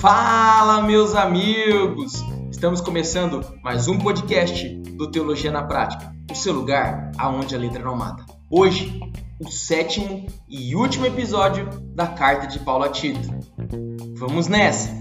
Fala, 0.00 0.82
meus 0.82 1.14
amigos! 1.14 2.24
Estamos 2.50 2.80
começando 2.80 3.44
mais 3.62 3.86
um 3.86 3.98
podcast 3.98 4.68
do 4.96 5.10
Teologia 5.10 5.50
na 5.50 5.62
Prática, 5.62 6.14
o 6.30 6.34
seu 6.34 6.52
lugar 6.52 7.12
aonde 7.18 7.54
a 7.54 7.58
letra 7.58 7.82
não 7.82 7.96
mata. 7.96 8.24
Hoje, 8.50 9.00
o 9.38 9.50
sétimo 9.50 10.26
e 10.48 10.74
último 10.74 11.06
episódio 11.06 11.68
da 11.94 12.06
carta 12.06 12.46
de 12.46 12.58
Paulo 12.58 12.84
a 12.84 12.88
Tito. 12.88 13.28
Vamos 14.16 14.48
nessa! 14.48 14.99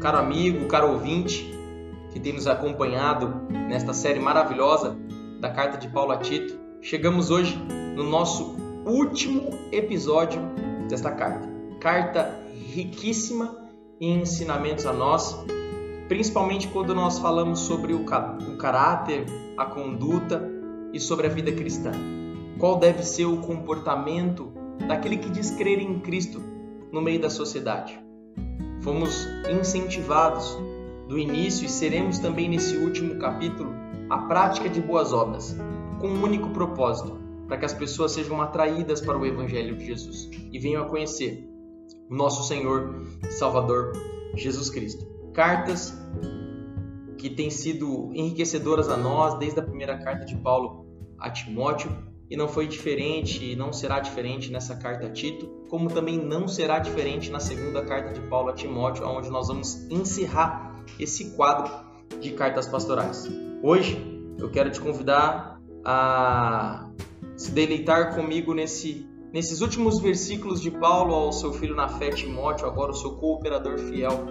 Caro 0.00 0.16
amigo, 0.16 0.66
caro 0.66 0.92
ouvinte, 0.92 1.54
que 2.10 2.18
tem 2.18 2.32
nos 2.32 2.46
acompanhado 2.46 3.46
nesta 3.68 3.92
série 3.92 4.18
maravilhosa 4.18 4.96
da 5.38 5.50
carta 5.50 5.76
de 5.76 5.88
Paulo 5.88 6.12
a 6.12 6.16
Tito. 6.16 6.58
Chegamos 6.80 7.30
hoje 7.30 7.56
no 7.94 8.04
nosso 8.04 8.56
último 8.86 9.50
episódio 9.70 10.40
desta 10.88 11.10
carta. 11.10 11.46
Carta 11.78 12.34
riquíssima 12.72 13.68
em 14.00 14.22
ensinamentos 14.22 14.86
a 14.86 14.92
nós, 14.92 15.44
principalmente 16.08 16.68
quando 16.68 16.94
nós 16.94 17.18
falamos 17.18 17.60
sobre 17.60 17.92
o, 17.92 18.06
caráter, 18.56 19.26
a 19.58 19.66
conduta 19.66 20.42
e 20.94 20.98
sobre 20.98 21.26
a 21.26 21.30
vida 21.30 21.52
cristã. 21.52 21.92
Qual 22.58 22.78
deve 22.78 23.02
ser 23.02 23.26
o 23.26 23.36
comportamento 23.42 24.50
daquele 24.88 25.18
que 25.18 25.28
diz 25.28 25.50
crer 25.50 25.78
em 25.78 26.00
Cristo 26.00 26.42
no 26.90 27.02
meio 27.02 27.20
da 27.20 27.28
sociedade? 27.28 28.09
Fomos 28.80 29.26
incentivados 29.50 30.56
do 31.06 31.18
início 31.18 31.66
e 31.66 31.68
seremos 31.68 32.18
também 32.18 32.48
nesse 32.48 32.76
último 32.76 33.18
capítulo 33.18 33.74
a 34.08 34.18
prática 34.18 34.68
de 34.68 34.80
boas 34.80 35.12
obras, 35.12 35.56
com 36.00 36.08
um 36.08 36.22
único 36.22 36.50
propósito, 36.50 37.18
para 37.46 37.58
que 37.58 37.64
as 37.64 37.74
pessoas 37.74 38.12
sejam 38.12 38.40
atraídas 38.40 39.00
para 39.00 39.18
o 39.18 39.26
Evangelho 39.26 39.76
de 39.76 39.86
Jesus 39.86 40.30
e 40.52 40.58
venham 40.58 40.82
a 40.82 40.88
conhecer 40.88 41.46
o 42.08 42.14
nosso 42.14 42.46
Senhor 42.48 43.06
e 43.22 43.30
Salvador 43.32 43.92
Jesus 44.34 44.70
Cristo. 44.70 45.06
Cartas 45.34 45.94
que 47.18 47.28
têm 47.28 47.50
sido 47.50 48.10
enriquecedoras 48.14 48.88
a 48.88 48.96
nós 48.96 49.38
desde 49.38 49.60
a 49.60 49.62
primeira 49.62 49.98
carta 49.98 50.24
de 50.24 50.36
Paulo 50.36 50.86
a 51.18 51.28
Timóteo 51.28 52.09
e 52.30 52.36
não 52.36 52.46
foi 52.46 52.68
diferente 52.68 53.44
e 53.44 53.56
não 53.56 53.72
será 53.72 53.98
diferente 53.98 54.52
nessa 54.52 54.76
carta 54.76 55.06
a 55.06 55.10
Tito, 55.10 55.48
como 55.68 55.90
também 55.90 56.16
não 56.16 56.46
será 56.46 56.78
diferente 56.78 57.28
na 57.28 57.40
segunda 57.40 57.84
carta 57.84 58.12
de 58.12 58.20
Paulo 58.28 58.50
a 58.50 58.52
Timóteo, 58.52 59.04
onde 59.06 59.28
nós 59.28 59.48
vamos 59.48 59.90
encerrar 59.90 60.84
esse 60.98 61.32
quadro 61.32 61.68
de 62.20 62.30
cartas 62.30 62.68
pastorais. 62.68 63.28
Hoje 63.62 63.98
eu 64.38 64.48
quero 64.48 64.70
te 64.70 64.80
convidar 64.80 65.60
a 65.84 66.88
se 67.36 67.50
deleitar 67.50 68.14
comigo 68.14 68.54
nesse, 68.54 69.08
nesses 69.32 69.60
últimos 69.60 69.98
versículos 69.98 70.60
de 70.60 70.70
Paulo 70.70 71.12
ao 71.12 71.32
seu 71.32 71.52
filho 71.52 71.74
na 71.74 71.88
fé, 71.88 72.10
Timóteo, 72.10 72.66
agora 72.66 72.92
o 72.92 72.94
seu 72.94 73.16
cooperador 73.16 73.76
fiel 73.78 74.26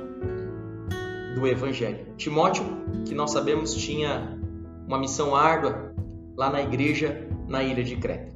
do 1.36 1.46
Evangelho. 1.46 2.16
Timóteo, 2.16 2.64
que 3.06 3.14
nós 3.14 3.32
sabemos 3.32 3.74
tinha 3.74 4.40
uma 4.88 4.98
missão 4.98 5.36
árdua 5.36 5.94
lá 6.38 6.50
na 6.50 6.62
igreja 6.62 7.28
na 7.50 7.64
ilha 7.64 7.84
de 7.84 7.98
Creta, 7.98 8.32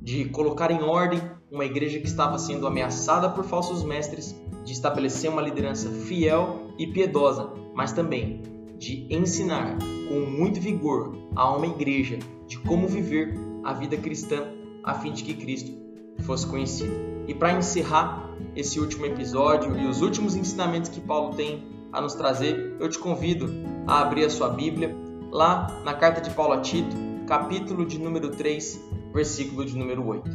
de 0.00 0.26
colocar 0.26 0.70
em 0.70 0.82
ordem 0.82 1.20
uma 1.50 1.64
igreja 1.64 1.98
que 1.98 2.06
estava 2.06 2.38
sendo 2.38 2.66
ameaçada 2.66 3.28
por 3.30 3.44
falsos 3.44 3.82
mestres, 3.82 4.36
de 4.64 4.72
estabelecer 4.72 5.30
uma 5.30 5.42
liderança 5.42 5.90
fiel 5.90 6.74
e 6.78 6.86
piedosa, 6.86 7.50
mas 7.74 7.92
também 7.92 8.42
de 8.78 9.06
ensinar 9.10 9.76
com 10.08 10.20
muito 10.20 10.60
vigor 10.60 11.16
a 11.34 11.50
uma 11.56 11.66
igreja 11.66 12.18
de 12.46 12.58
como 12.60 12.86
viver 12.86 13.34
a 13.64 13.72
vida 13.72 13.96
cristã 13.96 14.46
a 14.84 14.94
fim 14.94 15.12
de 15.12 15.24
que 15.24 15.34
Cristo 15.34 15.72
fosse 16.20 16.46
conhecido. 16.46 16.92
E 17.26 17.34
para 17.34 17.52
encerrar 17.52 18.30
esse 18.54 18.78
último 18.78 19.06
episódio 19.06 19.78
e 19.78 19.86
os 19.86 20.00
últimos 20.00 20.36
ensinamentos 20.36 20.90
que 20.90 21.00
Paulo 21.00 21.34
tem 21.34 21.66
a 21.92 22.00
nos 22.00 22.14
trazer, 22.14 22.76
eu 22.78 22.88
te 22.88 22.98
convido 22.98 23.48
a 23.86 24.00
abrir 24.00 24.24
a 24.24 24.30
sua 24.30 24.48
Bíblia 24.48 24.94
lá 25.30 25.66
na 25.84 25.94
carta 25.94 26.20
de 26.20 26.30
Paulo 26.30 26.54
a 26.54 26.60
Tito, 26.60 27.07
capítulo 27.28 27.84
de 27.84 27.98
número 27.98 28.30
3, 28.30 28.80
versículo 29.12 29.62
de 29.62 29.76
número 29.76 30.04
8. 30.06 30.30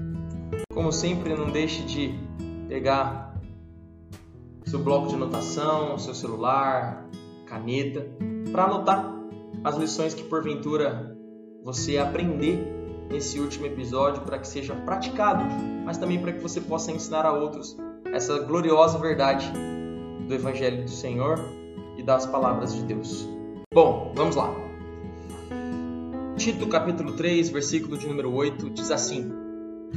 Como 0.71 0.91
sempre, 0.91 1.33
não 1.33 1.49
deixe 1.49 1.81
de 1.81 2.13
pegar 2.67 3.35
seu 4.67 4.77
bloco 4.77 5.07
de 5.07 5.15
anotação, 5.15 5.97
seu 5.97 6.13
celular, 6.13 7.09
caneta, 7.47 8.07
para 8.51 8.65
anotar 8.65 9.11
as 9.63 9.75
lições 9.75 10.13
que 10.13 10.23
porventura 10.23 11.17
você 11.63 11.97
aprender 11.97 12.63
nesse 13.09 13.39
último 13.39 13.65
episódio 13.65 14.21
para 14.21 14.37
que 14.37 14.47
seja 14.47 14.75
praticado, 14.75 15.43
mas 15.83 15.97
também 15.97 16.21
para 16.21 16.31
que 16.31 16.39
você 16.39 16.61
possa 16.61 16.91
ensinar 16.91 17.25
a 17.25 17.33
outros 17.33 17.75
essa 18.13 18.37
gloriosa 18.37 18.99
verdade 18.99 19.51
do 20.27 20.33
Evangelho 20.33 20.83
do 20.83 20.91
Senhor 20.91 21.39
e 21.97 22.03
das 22.03 22.27
palavras 22.27 22.75
de 22.75 22.83
Deus. 22.83 23.27
Bom, 23.73 24.11
vamos 24.15 24.35
lá. 24.35 24.72
Tito 26.37 26.67
capítulo 26.67 27.13
3, 27.13 27.49
versículo 27.49 27.97
de 27.97 28.07
número 28.07 28.33
8 28.33 28.69
diz 28.69 28.91
assim: 28.91 29.31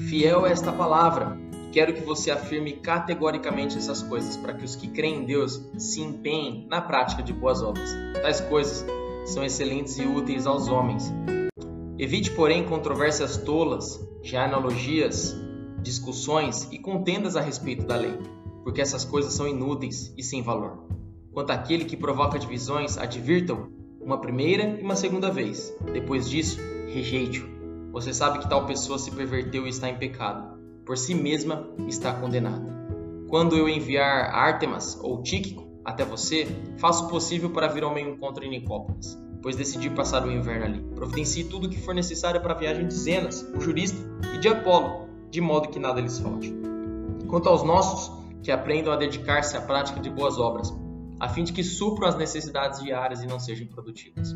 Fiel 0.09 0.47
é 0.47 0.53
esta 0.53 0.73
palavra 0.73 1.39
Quero 1.77 1.93
que 1.93 2.01
você 2.01 2.31
afirme 2.31 2.73
categoricamente 2.73 3.77
essas 3.77 4.03
coisas 4.03 4.35
para 4.35 4.55
que 4.55 4.65
os 4.65 4.75
que 4.75 4.89
creem 4.89 5.17
em 5.17 5.25
Deus 5.27 5.63
se 5.77 6.01
empenhem 6.01 6.67
na 6.71 6.81
prática 6.81 7.23
de 7.23 7.35
boas 7.35 7.63
obras. 7.63 7.91
Tais 8.23 8.41
coisas 8.41 8.87
são 9.27 9.45
excelentes 9.45 9.99
e 9.99 10.07
úteis 10.07 10.47
aos 10.47 10.69
homens. 10.69 11.13
Evite, 11.99 12.31
porém, 12.31 12.65
controvérsias 12.65 13.37
tolas, 13.37 14.01
genealogias, 14.23 15.37
discussões 15.83 16.67
e 16.73 16.79
contendas 16.79 17.37
a 17.37 17.43
respeito 17.43 17.85
da 17.85 17.97
lei, 17.97 18.19
porque 18.65 18.81
essas 18.81 19.05
coisas 19.05 19.35
são 19.35 19.47
inúteis 19.47 20.15
e 20.17 20.23
sem 20.23 20.43
valor. 20.43 20.87
Quanto 21.31 21.51
àquele 21.51 21.85
que 21.85 21.95
provoca 21.95 22.39
divisões, 22.39 22.97
advirtam 22.97 23.76
uma 24.07 24.21
primeira 24.21 24.79
e 24.81 24.83
uma 24.83 24.95
segunda 24.95 25.31
vez. 25.31 25.77
Depois 25.93 26.31
disso, 26.31 26.61
rejeite-o. 26.87 27.91
Você 27.91 28.15
sabe 28.15 28.39
que 28.39 28.49
tal 28.49 28.65
pessoa 28.65 28.99
se 28.99 29.11
perverteu 29.11 29.67
e 29.67 29.71
está 29.71 29.91
em 29.91 29.97
pecado 29.97 30.57
por 30.87 30.97
si 30.97 31.15
mesma 31.15 31.69
está 31.89 32.15
condenada. 32.15 32.73
Quando 33.29 33.57
eu 33.57 33.69
enviar 33.69 34.33
Artemas 34.33 34.97
ou 35.03 35.21
Tíquico 35.21 35.67
até 35.85 36.05
você, 36.05 36.47
faço 36.79 37.07
o 37.07 37.09
possível 37.09 37.51
para 37.51 37.67
vir 37.67 37.83
ao 37.83 37.93
meu 37.93 38.09
encontro 38.09 38.45
em 38.45 38.51
Nicópolis, 38.51 39.19
pois 39.43 39.57
decidi 39.57 39.91
passar 39.91 40.25
o 40.25 40.31
inverno 40.31 40.65
ali. 40.65 40.81
Providencie 40.95 41.43
tudo 41.45 41.67
o 41.67 41.71
que 41.71 41.81
for 41.81 41.93
necessário 41.93 42.41
para 42.41 42.55
a 42.55 42.57
viagem 42.57 42.87
de 42.87 42.95
Zenas, 42.95 43.43
o 43.55 43.61
jurista, 43.61 43.99
e 44.33 44.39
de 44.39 44.47
Apolo, 44.47 45.09
de 45.29 45.41
modo 45.41 45.69
que 45.69 45.81
nada 45.81 46.01
lhes 46.01 46.21
falte. 46.21 46.55
Quanto 47.27 47.49
aos 47.49 47.65
nossos, 47.65 48.17
que 48.45 48.53
aprendam 48.53 48.93
a 48.93 48.97
dedicar-se 48.97 49.57
à 49.57 49.61
prática 49.61 49.99
de 49.99 50.09
boas 50.09 50.39
obras, 50.39 50.73
a 51.19 51.29
fim 51.29 51.45
de 51.45 51.53
que 51.53 51.63
supram 51.63 52.09
as 52.09 52.17
necessidades 52.17 52.83
diárias 52.83 53.23
e 53.23 53.27
não 53.27 53.39
sejam 53.39 53.67
produtivas. 53.67 54.35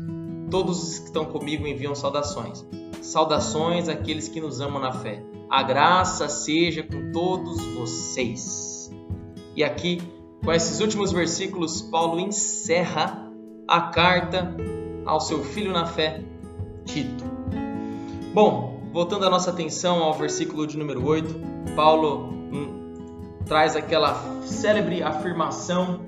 Todos 0.49 0.83
os 0.83 0.99
que 0.99 1.05
estão 1.05 1.25
comigo 1.25 1.67
enviam 1.67 1.95
saudações. 1.95 2.65
Saudações 3.01 3.87
àqueles 3.87 4.27
que 4.27 4.41
nos 4.41 4.59
amam 4.59 4.81
na 4.81 4.91
fé. 4.91 5.23
A 5.49 5.63
graça 5.63 6.27
seja 6.27 6.83
com 6.83 7.11
todos 7.11 7.63
vocês. 7.75 8.91
E 9.55 9.63
aqui, 9.63 10.01
com 10.43 10.51
esses 10.51 10.79
últimos 10.79 11.11
versículos, 11.11 11.81
Paulo 11.81 12.19
encerra 12.19 13.29
a 13.67 13.81
carta 13.81 14.55
ao 15.05 15.19
seu 15.19 15.43
filho 15.43 15.71
na 15.71 15.85
fé, 15.85 16.21
Tito. 16.85 17.23
Bom, 18.33 18.81
voltando 18.91 19.25
a 19.25 19.29
nossa 19.29 19.49
atenção 19.49 20.01
ao 20.03 20.13
versículo 20.13 20.65
de 20.65 20.77
número 20.77 21.05
8, 21.05 21.35
Paulo 21.75 22.29
hum, 22.51 23.39
traz 23.45 23.75
aquela 23.75 24.15
célebre 24.43 25.03
afirmação 25.03 26.01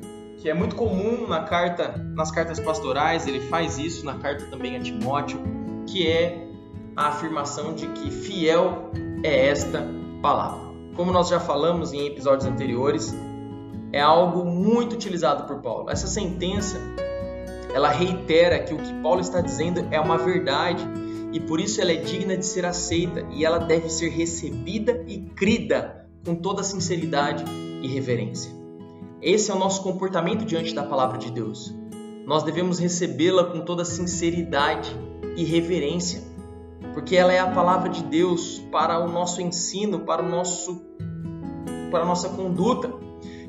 que 0.44 0.50
é 0.50 0.54
muito 0.54 0.75
comum 0.75 1.25
na 1.25 1.44
carta, 1.44 1.95
nas 2.13 2.30
cartas 2.30 2.60
pastorais, 2.60 3.25
ele 3.25 3.40
faz 3.40 3.78
isso 3.78 4.06
na 4.06 4.16
carta 4.16 4.45
também 4.48 4.75
a 4.75 4.80
Timóteo, 4.81 5.40
que 5.88 6.06
é 6.06 6.45
a 6.98 7.07
afirmação 7.07 7.74
de 7.74 7.88
que 7.88 8.12
fiel 8.12 8.92
é 9.24 9.48
esta 9.48 9.88
palavra. 10.22 10.60
Como 10.98 11.13
nós 11.13 11.30
já 11.30 11.40
falamos 11.40 11.94
em 11.94 12.07
episódios 12.07 12.45
anteriores, 12.45 13.16
é 13.94 14.01
algo 14.01 14.44
muito 14.44 14.95
utilizado 14.95 15.48
por 15.48 15.62
Paulo. 15.62 15.90
Essa 15.90 16.07
sentença, 16.07 16.78
ela 17.74 17.88
reitera 17.88 18.60
que 18.60 18.74
o 18.74 18.78
que 18.78 18.94
Paulo 18.96 19.22
está 19.22 19.39
dizendo 19.39 19.88
é 19.92 20.00
uma 20.00 20.18
verdade 20.18 20.86
e 21.31 21.39
por 21.39 21.62
isso 21.62 21.80
ela 21.80 21.94
é 21.94 21.96
digna 21.96 22.36
de 22.36 22.46
ser 22.46 22.66
aceita 22.66 23.25
e 23.31 23.46
ela 23.46 23.60
deve 23.60 23.88
ser 23.88 24.10
recebida 24.10 25.06
e 25.07 25.22
crida 25.22 26.06
com 26.25 26.36
toda 26.36 26.63
sinceridade 26.63 27.46
e 27.81 27.88
reverência. 27.88 28.62
Esse 29.24 29.50
é 29.50 29.54
o 29.54 29.58
nosso 29.58 29.81
comportamento 29.81 30.46
diante 30.46 30.75
da 30.75 30.84
palavra 30.84 31.18
de 31.18 31.31
Deus. 31.31 31.74
Nós 32.28 32.44
devemos 32.44 32.78
recebê-la 32.78 33.46
com 33.46 33.62
toda 33.62 33.84
sinceridade 33.84 34.96
e 35.36 35.44
reverência 35.44 36.34
porque 36.94 37.16
ela 37.16 37.34
é 37.34 37.40
a 37.40 37.48
palavra 37.48 37.90
de 37.90 38.04
Deus 38.04 38.60
para 38.72 39.00
o 39.00 39.12
nosso 39.12 39.42
ensino, 39.42 40.02
para 40.02 40.24
o 40.24 40.30
nosso 40.30 40.81
para 41.90 42.04
a 42.04 42.06
nossa 42.06 42.30
conduta. 42.30 42.92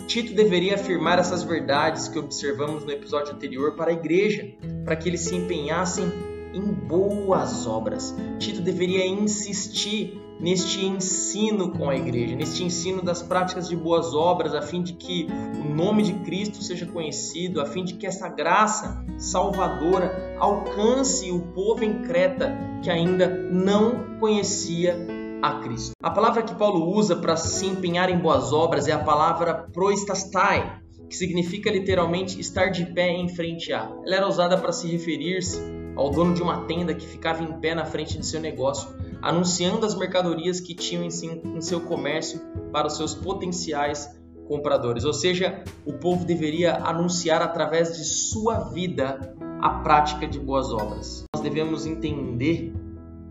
Tito 0.06 0.35
deveria 0.35 0.75
afirmar 0.75 1.19
essas 1.19 1.43
verdades 1.43 2.09
que 2.09 2.19
observamos 2.19 2.85
no 2.85 2.91
episódio 2.91 3.35
anterior 3.35 3.75
para 3.75 3.91
a 3.91 3.94
igreja, 3.94 4.47
para 4.85 4.97
que 4.97 5.09
eles 5.09 5.23
se 5.23 5.35
empenhassem 5.35 6.05
em 6.53 6.61
boas 6.61 7.67
obras. 7.67 8.15
Tito 8.38 8.61
deveria 8.61 9.06
insistir 9.06 10.21
neste 10.41 10.85
ensino 10.85 11.71
com 11.71 11.89
a 11.89 11.97
igreja, 11.97 12.35
neste 12.35 12.65
ensino 12.65 13.03
das 13.03 13.23
práticas 13.23 13.69
de 13.69 13.77
boas 13.77 14.15
obras, 14.15 14.55
a 14.55 14.63
fim 14.63 14.83
de 14.83 14.95
que 14.95 15.27
o 15.65 15.75
nome 15.75 16.03
de 16.03 16.13
Cristo 16.25 16.63
seja 16.63 16.87
conhecido, 16.87 17.61
a 17.61 17.67
fim 17.67 17.85
de 17.85 17.95
que 17.95 18.07
essa 18.07 18.29
graça 18.29 19.05
salvadora 19.19 20.37
alcance 20.39 21.31
o 21.31 21.41
povo 21.53 21.85
em 21.85 22.03
Creta 22.03 22.57
que 22.83 22.91
ainda 22.91 23.29
não 23.29 24.19
conhecia 24.19 24.97
a 25.43 25.61
Cristo. 25.61 25.93
A 26.03 26.11
palavra 26.11 26.43
que 26.43 26.55
Paulo 26.55 26.95
usa 26.95 27.17
para 27.17 27.37
se 27.37 27.67
empenhar 27.67 28.09
em 28.09 28.19
boas 28.19 28.53
obras 28.53 28.89
é 28.89 28.93
a 28.93 28.99
palavra 28.99 29.67
proistastai, 29.73 30.81
que 31.09 31.15
significa 31.15 31.71
literalmente 31.71 32.41
estar 32.41 32.71
de 32.71 32.87
pé 32.87 33.11
em 33.11 33.29
frente 33.29 33.73
a. 33.73 33.91
Ela 34.07 34.17
era 34.17 34.29
usada 34.29 34.57
para 34.57 34.73
se 34.73 34.91
referir-se 34.91 35.84
ao 35.96 36.11
dono 36.11 36.35
de 36.35 36.43
uma 36.43 36.64
tenda 36.64 36.94
que 36.94 37.06
ficava 37.06 37.43
em 37.43 37.52
pé 37.61 37.75
na 37.75 37.85
frente 37.85 38.19
de 38.19 38.26
seu 38.26 38.41
negócio, 38.41 38.88
anunciando 39.23 39.87
as 39.87 39.94
mercadorias 39.94 40.61
que 40.61 40.75
tinham 40.75 41.05
em 41.05 41.61
seu 41.61 41.81
comércio 41.81 42.41
para 42.73 42.87
os 42.87 42.96
seus 42.96 43.14
potenciais 43.14 44.19
compradores. 44.46 45.05
Ou 45.05 45.12
seja, 45.12 45.62
o 45.85 45.93
povo 45.93 46.25
deveria 46.25 46.76
anunciar 46.76 47.43
através 47.43 47.96
de 47.96 48.05
sua 48.05 48.58
vida 48.61 49.35
a 49.61 49.70
prática 49.81 50.26
de 50.26 50.38
boas 50.38 50.70
obras. 50.70 51.25
Nós 51.35 51.43
devemos 51.43 51.87
entender 51.87 52.73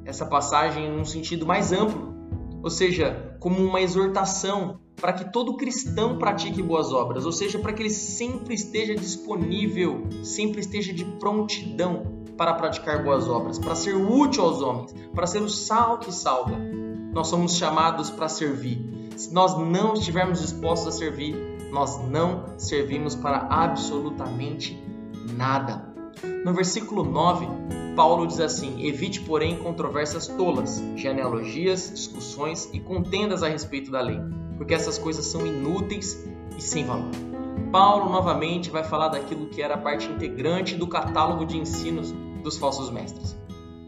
essa 0.06 0.25
passagem 0.25 0.92
num 0.92 1.06
sentido 1.06 1.45
mais 1.45 1.71
amplo, 1.71 2.13
ou 2.62 2.69
seja, 2.69 3.36
como 3.39 3.63
uma 3.63 3.81
exortação 3.81 4.80
para 5.04 5.12
que 5.12 5.26
todo 5.34 5.58
cristão 5.58 6.18
pratique 6.18 6.64
boas 6.64 6.94
obras, 6.94 7.26
ou 7.26 7.32
seja, 7.34 7.60
para 7.60 7.74
que 7.74 7.82
ele 7.82 7.90
sempre 7.90 8.54
esteja 8.54 8.96
disponível, 8.96 10.08
sempre 10.24 10.62
esteja 10.62 10.94
de 10.94 11.04
prontidão 11.04 12.24
para 12.38 12.54
praticar 12.54 13.04
boas 13.04 13.28
obras, 13.28 13.60
para 13.60 13.76
ser 13.76 13.98
útil 13.98 14.46
aos 14.46 14.62
homens, 14.62 14.96
para 15.14 15.28
ser 15.28 15.42
o 15.42 15.50
sal 15.50 15.98
que 15.98 16.10
salva. 16.10 16.58
Nós 17.12 17.28
somos 17.28 17.58
chamados 17.58 18.10
para 18.10 18.30
servir. 18.30 19.10
Se 19.18 19.34
nós 19.34 19.58
não 19.58 19.94
estivermos 19.94 20.40
dispostos 20.40 20.96
a 20.96 20.98
servir, 20.98 21.36
nós 21.70 22.02
não 22.08 22.58
servimos 22.58 23.14
para 23.14 23.40
absolutamente 23.50 24.82
nada. 25.36 25.86
No 26.46 26.54
versículo 26.54 27.04
9, 27.04 27.46
Paulo 27.94 28.26
diz 28.26 28.40
assim: 28.40 28.88
Evite, 28.88 29.20
porém, 29.20 29.58
controvérsias 29.58 30.28
tolas, 30.28 30.82
genealogias, 30.96 31.92
discussões 31.94 32.70
e 32.72 32.80
contendas 32.80 33.44
a 33.44 33.50
respeito 33.50 33.92
da 33.92 34.00
lei, 34.00 34.22
porque 34.58 34.74
essas 34.74 34.98
coisas 34.98 35.26
são 35.26 35.46
inúteis 35.46 36.24
e 36.58 36.62
sem 36.62 36.86
valor. 36.86 37.12
Paulo 37.72 38.10
novamente 38.10 38.70
vai 38.70 38.84
falar 38.84 39.10
daquilo 39.10 39.48
que 39.48 39.62
era 39.62 39.78
parte 39.78 40.08
integrante 40.08 40.76
do 40.76 40.88
catálogo 40.88 41.46
de 41.46 41.58
ensinos 41.58 42.14
dos 42.44 42.58
falsos 42.58 42.90
mestres, 42.90 43.38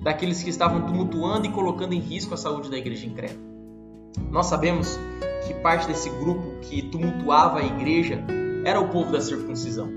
daqueles 0.01 0.41
que 0.41 0.49
estavam 0.49 0.85
tumultuando 0.85 1.45
e 1.45 1.51
colocando 1.51 1.93
em 1.93 1.99
risco 1.99 2.33
a 2.33 2.37
saúde 2.37 2.69
da 2.69 2.77
igreja 2.77 3.05
em 3.05 3.13
Creta. 3.13 3.39
Nós 4.31 4.47
sabemos 4.47 4.99
que 5.45 5.53
parte 5.55 5.87
desse 5.87 6.09
grupo 6.09 6.59
que 6.61 6.81
tumultuava 6.83 7.59
a 7.59 7.65
igreja 7.65 8.23
era 8.63 8.79
o 8.79 8.89
povo 8.89 9.11
da 9.11 9.21
circuncisão. 9.21 9.89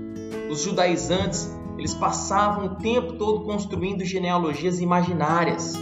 Os 0.49 0.61
judaizantes 0.61 1.57
eles 1.77 1.93
passavam 1.93 2.65
o 2.65 2.75
tempo 2.75 3.13
todo 3.13 3.45
construindo 3.45 4.03
genealogias 4.03 4.81
imaginárias 4.81 5.73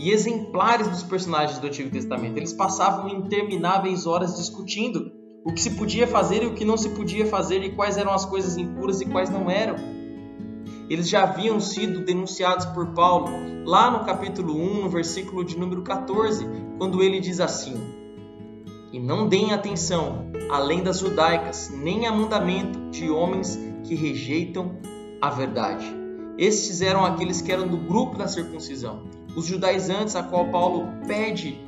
e 0.00 0.10
exemplares 0.10 0.88
dos 0.88 1.02
personagens 1.02 1.58
do 1.58 1.66
Antigo 1.66 1.90
Testamento. 1.90 2.38
Eles 2.38 2.54
passavam 2.54 3.06
intermináveis 3.10 4.06
horas 4.06 4.34
discutindo 4.34 5.12
o 5.44 5.52
que 5.52 5.60
se 5.60 5.72
podia 5.72 6.06
fazer 6.06 6.42
e 6.42 6.46
o 6.46 6.54
que 6.54 6.64
não 6.64 6.78
se 6.78 6.88
podia 6.88 7.26
fazer 7.26 7.62
e 7.62 7.72
quais 7.72 7.98
eram 7.98 8.10
as 8.10 8.24
coisas 8.24 8.56
impuras 8.56 9.02
e 9.02 9.04
quais 9.04 9.28
não 9.28 9.50
eram. 9.50 9.76
Eles 10.88 11.06
já 11.06 11.24
haviam 11.24 11.60
sido 11.60 12.02
denunciados 12.02 12.64
por 12.66 12.94
Paulo 12.94 13.30
lá 13.66 13.90
no 13.90 14.06
capítulo 14.06 14.56
1, 14.56 14.84
no 14.84 14.88
versículo 14.88 15.44
de 15.44 15.58
número 15.58 15.82
14, 15.82 16.46
quando 16.78 17.02
ele 17.02 17.20
diz 17.20 17.38
assim: 17.38 17.74
E 18.90 18.98
não 18.98 19.28
deem 19.28 19.52
atenção 19.52 20.30
a 20.50 20.58
lendas 20.58 21.00
judaicas, 21.00 21.70
nem 21.70 22.06
a 22.06 22.12
mandamento 22.12 22.88
de 22.90 23.10
homens 23.10 23.58
que 23.84 23.94
rejeitam 23.94 24.78
a 25.20 25.28
verdade. 25.28 25.84
Estes 26.38 26.80
eram 26.80 27.04
aqueles 27.04 27.42
que 27.42 27.52
eram 27.52 27.68
do 27.68 27.76
grupo 27.76 28.16
da 28.16 28.26
circuncisão, 28.26 29.02
os 29.36 29.46
judaizantes 29.46 30.16
a 30.16 30.22
qual 30.22 30.50
Paulo 30.50 30.88
pede 31.06 31.60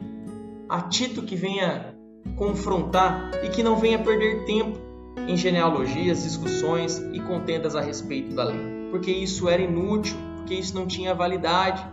a 0.68 0.82
Tito 0.82 1.22
que 1.22 1.36
venha 1.36 1.94
confrontar 2.36 3.30
e 3.44 3.48
que 3.48 3.62
não 3.62 3.76
venha 3.76 3.98
perder 3.98 4.44
tempo 4.44 4.78
em 5.26 5.36
genealogias, 5.36 6.22
discussões 6.22 6.98
e 7.12 7.20
contendas 7.20 7.76
a 7.76 7.80
respeito 7.80 8.34
da 8.34 8.44
lei, 8.44 8.88
porque 8.90 9.10
isso 9.10 9.48
era 9.48 9.62
inútil, 9.62 10.16
porque 10.36 10.54
isso 10.54 10.74
não 10.74 10.86
tinha 10.86 11.14
validade. 11.14 11.86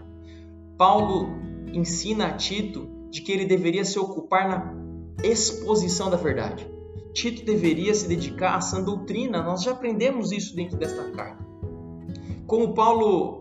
Paulo 0.77 1.29
ensina 1.73 2.27
a 2.27 2.33
Tito 2.33 2.89
de 3.09 3.21
que 3.21 3.31
ele 3.31 3.45
deveria 3.45 3.83
se 3.83 3.99
ocupar 3.99 4.47
na 4.47 4.73
exposição 5.23 6.09
da 6.09 6.17
verdade. 6.17 6.67
Tito 7.13 7.43
deveria 7.43 7.93
se 7.93 8.07
dedicar 8.07 8.55
à 8.55 8.61
sã 8.61 8.81
doutrina, 8.81 9.41
nós 9.41 9.63
já 9.63 9.71
aprendemos 9.71 10.31
isso 10.31 10.55
dentro 10.55 10.77
desta 10.77 11.03
carta. 11.11 11.43
Como 12.47 12.73
Paulo 12.73 13.38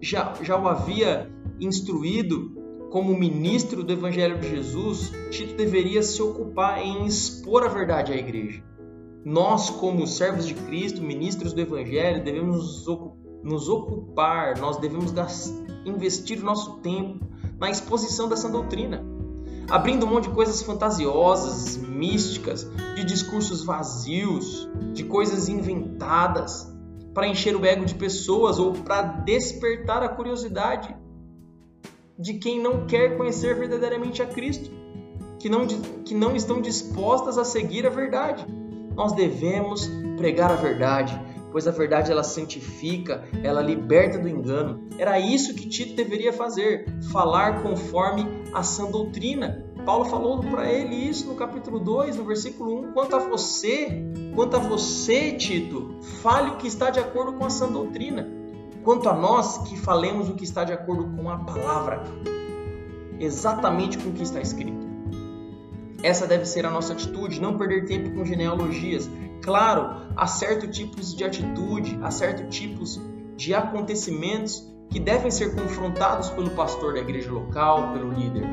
já, 0.00 0.34
já 0.42 0.56
o 0.56 0.66
havia 0.66 1.30
instruído 1.60 2.58
como 2.90 3.16
ministro 3.16 3.84
do 3.84 3.92
Evangelho 3.92 4.38
de 4.38 4.50
Jesus, 4.50 5.12
Tito 5.30 5.54
deveria 5.54 6.02
se 6.02 6.20
ocupar 6.20 6.80
em 6.80 7.06
expor 7.06 7.64
a 7.64 7.68
verdade 7.68 8.12
à 8.12 8.16
igreja. 8.16 8.62
Nós, 9.24 9.70
como 9.70 10.06
servos 10.06 10.46
de 10.46 10.54
Cristo, 10.54 11.02
ministros 11.02 11.52
do 11.52 11.60
Evangelho, 11.60 12.24
devemos 12.24 12.86
nos 13.44 13.68
ocupar, 13.68 14.58
nós 14.58 14.78
devemos 14.78 15.12
investir 15.84 16.40
o 16.40 16.44
nosso 16.44 16.78
tempo 16.78 17.24
na 17.58 17.70
exposição 17.70 18.28
dessa 18.28 18.48
doutrina, 18.48 19.04
abrindo 19.68 20.06
monte 20.06 20.28
de 20.28 20.34
coisas 20.34 20.62
fantasiosas, 20.62 21.76
místicas, 21.76 22.66
de 22.96 23.04
discursos 23.04 23.62
vazios, 23.62 24.68
de 24.92 25.04
coisas 25.04 25.48
inventadas 25.48 26.70
para 27.14 27.26
encher 27.26 27.56
o 27.56 27.64
ego 27.64 27.84
de 27.84 27.94
pessoas 27.94 28.58
ou 28.58 28.72
para 28.72 29.02
despertar 29.02 30.02
a 30.02 30.08
curiosidade 30.08 30.94
de 32.18 32.34
quem 32.34 32.60
não 32.60 32.86
quer 32.86 33.16
conhecer 33.16 33.56
verdadeiramente 33.56 34.22
a 34.22 34.26
Cristo, 34.26 34.70
que 35.38 35.48
não, 35.48 35.66
que 35.66 36.14
não 36.14 36.36
estão 36.36 36.60
dispostas 36.60 37.38
a 37.38 37.44
seguir 37.44 37.86
a 37.86 37.90
verdade. 37.90 38.44
Nós 38.94 39.14
devemos 39.14 39.90
pregar 40.18 40.50
a 40.50 40.56
verdade, 40.56 41.18
pois 41.50 41.66
a 41.66 41.70
verdade 41.70 42.12
ela 42.12 42.22
santifica, 42.22 43.24
ela 43.42 43.62
liberta 43.62 44.18
do 44.18 44.28
engano. 44.28 44.86
Era 44.98 45.18
isso 45.18 45.54
que 45.54 45.66
Tito 45.66 45.94
deveria 45.94 46.32
fazer, 46.32 46.86
falar 47.10 47.62
conforme 47.62 48.26
a 48.52 48.62
sã 48.62 48.90
doutrina. 48.90 49.64
Paulo 49.84 50.04
falou 50.04 50.40
para 50.40 50.70
ele 50.70 50.94
isso 50.94 51.26
no 51.26 51.34
capítulo 51.34 51.78
2, 51.78 52.16
no 52.16 52.24
versículo 52.24 52.88
1. 52.88 52.92
Quanto 52.92 53.16
a 53.16 53.18
você, 53.18 54.04
quanto 54.34 54.56
a 54.56 54.58
você, 54.58 55.32
Tito, 55.32 55.96
fale 56.22 56.50
o 56.50 56.56
que 56.56 56.66
está 56.66 56.90
de 56.90 57.00
acordo 57.00 57.34
com 57.34 57.44
a 57.44 57.50
sã 57.50 57.70
doutrina. 57.70 58.28
Quanto 58.82 59.08
a 59.08 59.14
nós, 59.14 59.58
que 59.68 59.78
falemos 59.78 60.28
o 60.28 60.34
que 60.34 60.44
está 60.44 60.64
de 60.64 60.72
acordo 60.72 61.16
com 61.16 61.28
a 61.28 61.38
palavra, 61.38 62.02
exatamente 63.18 63.98
com 63.98 64.10
o 64.10 64.12
que 64.12 64.22
está 64.22 64.40
escrito. 64.40 64.88
Essa 66.02 66.26
deve 66.26 66.46
ser 66.46 66.64
a 66.64 66.70
nossa 66.70 66.94
atitude, 66.94 67.40
não 67.40 67.58
perder 67.58 67.84
tempo 67.84 68.14
com 68.14 68.24
genealogias. 68.24 69.08
Claro, 69.42 70.08
há 70.16 70.26
certos 70.26 70.74
tipos 70.76 71.14
de 71.14 71.24
atitude, 71.24 71.98
há 72.02 72.10
certos 72.10 72.56
tipos 72.56 73.00
de 73.36 73.54
acontecimentos 73.54 74.66
que 74.88 74.98
devem 74.98 75.30
ser 75.30 75.54
confrontados 75.54 76.30
pelo 76.30 76.50
pastor 76.50 76.94
da 76.94 77.00
igreja 77.00 77.30
local, 77.30 77.92
pelo 77.92 78.12
líder, 78.12 78.44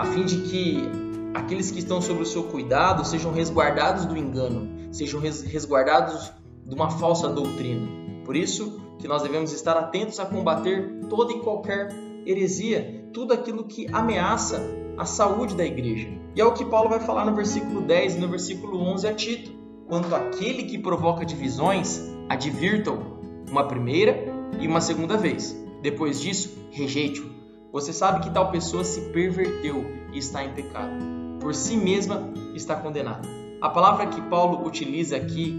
a 0.00 0.04
fim 0.06 0.24
de 0.24 0.38
que 0.38 0.90
aqueles 1.34 1.70
que 1.70 1.78
estão 1.78 2.00
sob 2.00 2.22
o 2.22 2.26
seu 2.26 2.44
cuidado 2.44 3.04
sejam 3.04 3.30
resguardados 3.30 4.06
do 4.06 4.16
engano, 4.16 4.88
sejam 4.90 5.20
resguardados 5.20 6.32
de 6.64 6.74
uma 6.74 6.90
falsa 6.90 7.28
doutrina. 7.28 7.86
Por 8.24 8.34
isso 8.34 8.80
que 8.98 9.06
nós 9.06 9.22
devemos 9.22 9.52
estar 9.52 9.76
atentos 9.76 10.18
a 10.18 10.24
combater 10.24 11.00
toda 11.10 11.34
e 11.34 11.40
qualquer 11.40 11.90
heresia, 12.24 13.10
tudo 13.12 13.34
aquilo 13.34 13.64
que 13.64 13.88
ameaça 13.92 14.62
a 14.96 15.04
saúde 15.04 15.54
da 15.54 15.66
igreja. 15.66 16.08
E 16.34 16.40
é 16.40 16.44
o 16.46 16.54
que 16.54 16.64
Paulo 16.64 16.88
vai 16.88 17.00
falar 17.00 17.26
no 17.26 17.34
versículo 17.34 17.82
10 17.82 18.16
e 18.16 18.20
no 18.20 18.28
versículo 18.28 18.80
11 18.80 19.06
a 19.06 19.14
Tito. 19.14 19.52
Quanto 19.86 20.14
aquele 20.14 20.62
que 20.62 20.78
provoca 20.78 21.26
divisões, 21.26 22.00
advirtam 22.26 23.18
uma 23.50 23.64
primeira 23.68 24.24
e 24.58 24.66
uma 24.66 24.80
segunda 24.80 25.18
vez. 25.18 25.54
Depois 25.82 26.22
disso, 26.22 26.56
rejeite-o 26.70 27.39
você 27.72 27.92
sabe 27.92 28.20
que 28.20 28.30
tal 28.30 28.50
pessoa 28.50 28.82
se 28.82 29.00
perverteu 29.12 29.84
e 30.12 30.18
está 30.18 30.44
em 30.44 30.52
pecado. 30.52 30.92
Por 31.40 31.54
si 31.54 31.76
mesma 31.76 32.32
está 32.54 32.74
condenada. 32.74 33.28
A 33.60 33.68
palavra 33.68 34.06
que 34.06 34.20
Paulo 34.22 34.66
utiliza 34.66 35.16
aqui 35.16 35.52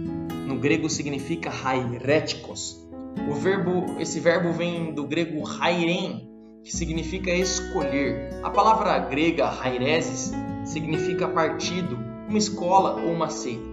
no 0.45 0.57
grego 0.57 0.89
significa 0.89 1.49
hairetikos. 1.63 2.85
O 3.29 3.33
verbo, 3.33 3.99
esse 3.99 4.19
verbo 4.19 4.51
vem 4.51 4.93
do 4.93 5.05
grego 5.05 5.43
hairen, 5.47 6.27
que 6.63 6.75
significa 6.75 7.31
escolher. 7.31 8.29
A 8.43 8.49
palavra 8.49 8.99
grega 8.99 9.49
haireses 9.49 10.31
significa 10.65 11.27
partido, 11.27 11.97
uma 12.27 12.37
escola 12.37 13.01
ou 13.01 13.11
uma 13.13 13.29
seita. 13.29 13.63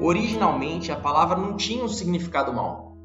Originalmente, 0.00 0.90
a 0.90 0.96
palavra 0.96 1.36
não 1.36 1.56
tinha 1.56 1.84
um 1.84 1.88
significado 1.88 2.52
mal. 2.52 2.96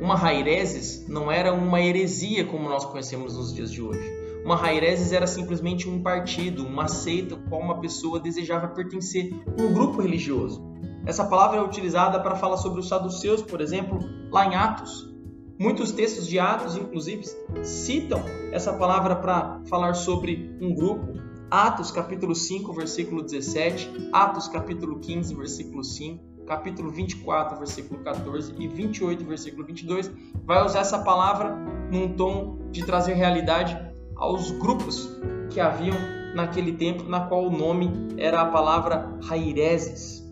Uma 0.00 0.16
raireses 0.16 1.08
não 1.08 1.32
era 1.32 1.52
uma 1.52 1.80
heresia 1.80 2.44
como 2.44 2.68
nós 2.68 2.84
conhecemos 2.84 3.36
nos 3.36 3.54
dias 3.54 3.72
de 3.72 3.80
hoje. 3.80 4.23
Uma 4.44 4.56
raireses 4.56 5.10
era 5.10 5.26
simplesmente 5.26 5.88
um 5.88 6.02
partido, 6.02 6.66
uma 6.66 6.86
seita 6.86 7.34
qual 7.48 7.62
uma 7.62 7.80
pessoa 7.80 8.20
desejava 8.20 8.68
pertencer, 8.68 9.32
um 9.58 9.72
grupo 9.72 10.02
religioso. 10.02 10.62
Essa 11.06 11.24
palavra 11.24 11.58
é 11.58 11.62
utilizada 11.62 12.20
para 12.20 12.36
falar 12.36 12.58
sobre 12.58 12.78
os 12.78 12.86
saduceus, 12.86 13.40
por 13.40 13.62
exemplo, 13.62 13.98
lá 14.30 14.44
em 14.46 14.54
Atos. 14.54 15.10
Muitos 15.58 15.92
textos 15.92 16.26
de 16.26 16.38
Atos, 16.38 16.76
inclusive, 16.76 17.24
citam 17.62 18.22
essa 18.52 18.74
palavra 18.74 19.16
para 19.16 19.62
falar 19.66 19.94
sobre 19.94 20.54
um 20.60 20.74
grupo. 20.74 21.14
Atos 21.50 21.90
capítulo 21.90 22.34
5, 22.34 22.70
versículo 22.74 23.22
17, 23.22 24.10
Atos 24.12 24.48
capítulo 24.48 24.98
15, 24.98 25.34
versículo 25.34 25.82
5, 25.82 26.22
capítulo 26.46 26.90
24, 26.90 27.56
versículo 27.56 28.00
14 28.00 28.54
e 28.58 28.68
28, 28.68 29.24
versículo 29.24 29.64
22, 29.64 30.10
vai 30.44 30.62
usar 30.66 30.80
essa 30.80 30.98
palavra 30.98 31.56
num 31.90 32.14
tom 32.14 32.58
de 32.70 32.84
trazer 32.84 33.14
realidade 33.14 33.93
aos 34.16 34.50
grupos 34.52 35.08
que 35.50 35.60
haviam 35.60 35.96
naquele 36.34 36.72
tempo, 36.72 37.04
na 37.04 37.20
qual 37.20 37.46
o 37.46 37.50
nome 37.50 37.90
era 38.16 38.40
a 38.40 38.46
palavra 38.46 39.18
raireses. 39.22 40.24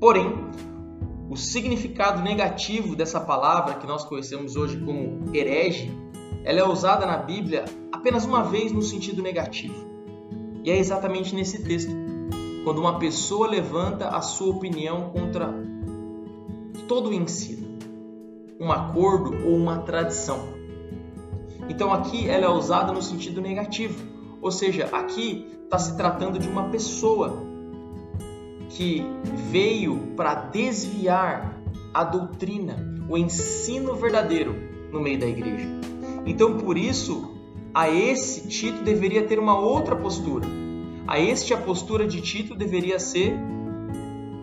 Porém, 0.00 0.32
o 1.28 1.36
significado 1.36 2.22
negativo 2.22 2.94
dessa 2.94 3.20
palavra 3.20 3.74
que 3.74 3.86
nós 3.86 4.04
conhecemos 4.04 4.56
hoje 4.56 4.78
como 4.78 5.34
herege, 5.34 5.90
ela 6.44 6.60
é 6.60 6.68
usada 6.68 7.06
na 7.06 7.16
Bíblia 7.16 7.64
apenas 7.90 8.24
uma 8.24 8.42
vez 8.42 8.72
no 8.72 8.82
sentido 8.82 9.22
negativo. 9.22 9.74
E 10.62 10.70
é 10.70 10.78
exatamente 10.78 11.34
nesse 11.34 11.62
texto, 11.62 11.92
quando 12.64 12.78
uma 12.78 12.98
pessoa 12.98 13.48
levanta 13.48 14.08
a 14.08 14.20
sua 14.20 14.54
opinião 14.54 15.10
contra 15.10 15.54
todo 16.88 17.10
o 17.10 17.14
ensino, 17.14 17.78
um 18.60 18.70
acordo 18.70 19.46
ou 19.46 19.56
uma 19.56 19.78
tradição. 19.80 20.38
Então 21.68 21.92
aqui 21.92 22.28
ela 22.28 22.46
é 22.46 22.48
usada 22.48 22.92
no 22.92 23.02
sentido 23.02 23.40
negativo, 23.40 24.02
ou 24.40 24.50
seja, 24.50 24.88
aqui 24.92 25.46
está 25.64 25.78
se 25.78 25.96
tratando 25.96 26.38
de 26.38 26.48
uma 26.48 26.68
pessoa 26.68 27.42
que 28.70 29.04
veio 29.50 29.96
para 30.16 30.34
desviar 30.34 31.60
a 31.92 32.04
doutrina, 32.04 32.76
o 33.08 33.16
ensino 33.16 33.94
verdadeiro 33.94 34.54
no 34.92 35.00
meio 35.00 35.18
da 35.18 35.26
igreja. 35.26 35.68
Então, 36.26 36.58
por 36.58 36.76
isso, 36.76 37.34
a 37.72 37.88
esse 37.88 38.48
Tito 38.48 38.82
deveria 38.82 39.26
ter 39.26 39.38
uma 39.38 39.58
outra 39.58 39.94
postura. 39.94 40.46
A 41.06 41.20
este 41.20 41.52
a 41.52 41.56
postura 41.56 42.06
de 42.06 42.20
Tito 42.20 42.54
deveria 42.54 42.98
ser 42.98 43.36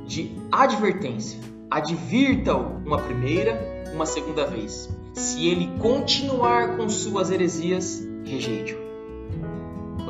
de 0.06 0.32
advertência. 0.52 1.40
Advirta-o 1.70 2.78
uma 2.86 2.98
primeira, 2.98 3.60
uma 3.94 4.06
segunda 4.06 4.46
vez. 4.46 4.90
Se 5.14 5.48
ele 5.48 5.78
continuar 5.80 6.78
com 6.78 6.88
suas 6.90 7.30
heresias, 7.30 8.08
rejeite-o 8.26 8.92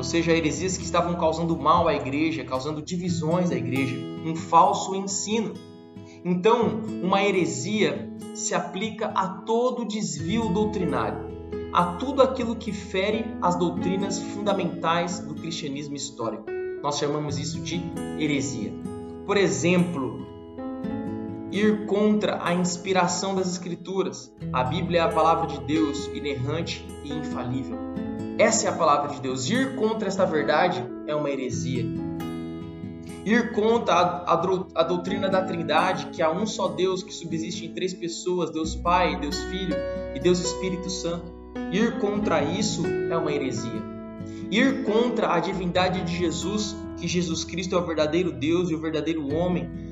ou 0.02 0.04
seja, 0.04 0.32
heresias 0.32 0.76
que 0.76 0.82
estavam 0.82 1.14
causando 1.14 1.56
mal 1.56 1.86
à 1.86 1.94
igreja, 1.94 2.42
causando 2.42 2.82
divisões 2.82 3.52
à 3.52 3.54
igreja, 3.54 3.94
um 4.26 4.34
falso 4.34 4.96
ensino. 4.96 5.54
Então, 6.24 6.80
uma 7.04 7.22
heresia 7.22 8.10
se 8.34 8.52
aplica 8.52 9.06
a 9.14 9.28
todo 9.28 9.86
desvio 9.86 10.48
doutrinário, 10.48 11.30
a 11.72 11.94
tudo 11.98 12.20
aquilo 12.20 12.56
que 12.56 12.72
fere 12.72 13.24
as 13.40 13.54
doutrinas 13.54 14.18
fundamentais 14.18 15.20
do 15.20 15.36
cristianismo 15.36 15.94
histórico. 15.94 16.46
Nós 16.82 16.98
chamamos 16.98 17.38
isso 17.38 17.60
de 17.60 17.80
heresia. 18.18 18.72
Por 19.24 19.36
exemplo, 19.36 20.26
ir 21.52 21.84
contra 21.84 22.42
a 22.42 22.54
inspiração 22.54 23.34
das 23.34 23.46
Escrituras. 23.46 24.34
A 24.52 24.64
Bíblia 24.64 25.00
é 25.00 25.02
a 25.02 25.08
palavra 25.08 25.46
de 25.46 25.60
Deus 25.60 26.06
inerrante 26.14 26.84
e 27.04 27.12
infalível. 27.12 27.78
Essa 28.38 28.68
é 28.68 28.70
a 28.70 28.74
palavra 28.74 29.14
de 29.14 29.20
Deus. 29.20 29.48
Ir 29.48 29.76
contra 29.76 30.08
esta 30.08 30.24
verdade 30.24 30.82
é 31.06 31.14
uma 31.14 31.30
heresia. 31.30 31.84
Ir 33.24 33.52
contra 33.52 33.94
a, 33.94 34.32
a, 34.32 34.64
a, 34.76 34.82
doutrina 34.82 35.28
da 35.28 35.42
Trindade, 35.42 36.06
que 36.06 36.22
há 36.22 36.30
um 36.32 36.46
só 36.46 36.68
Deus 36.68 37.02
que 37.02 37.12
subsiste 37.12 37.66
em 37.66 37.74
três 37.74 37.92
pessoas: 37.92 38.50
Deus 38.50 38.74
Pai, 38.74 39.20
Deus 39.20 39.38
Filho 39.44 39.76
e 40.14 40.18
Deus 40.18 40.40
Espírito 40.40 40.88
Santo. 40.88 41.30
Ir 41.70 42.00
contra 42.00 42.42
isso 42.42 42.84
é 42.86 43.16
uma 43.16 43.30
heresia. 43.30 43.92
Ir 44.50 44.84
contra 44.84 45.34
a 45.34 45.38
divindade 45.38 46.02
de 46.02 46.16
Jesus, 46.16 46.74
que 46.96 47.06
Jesus 47.06 47.44
Cristo 47.44 47.74
é 47.74 47.78
o 47.78 47.86
verdadeiro 47.86 48.32
Deus 48.32 48.70
e 48.70 48.74
o 48.74 48.80
verdadeiro 48.80 49.32
homem, 49.34 49.91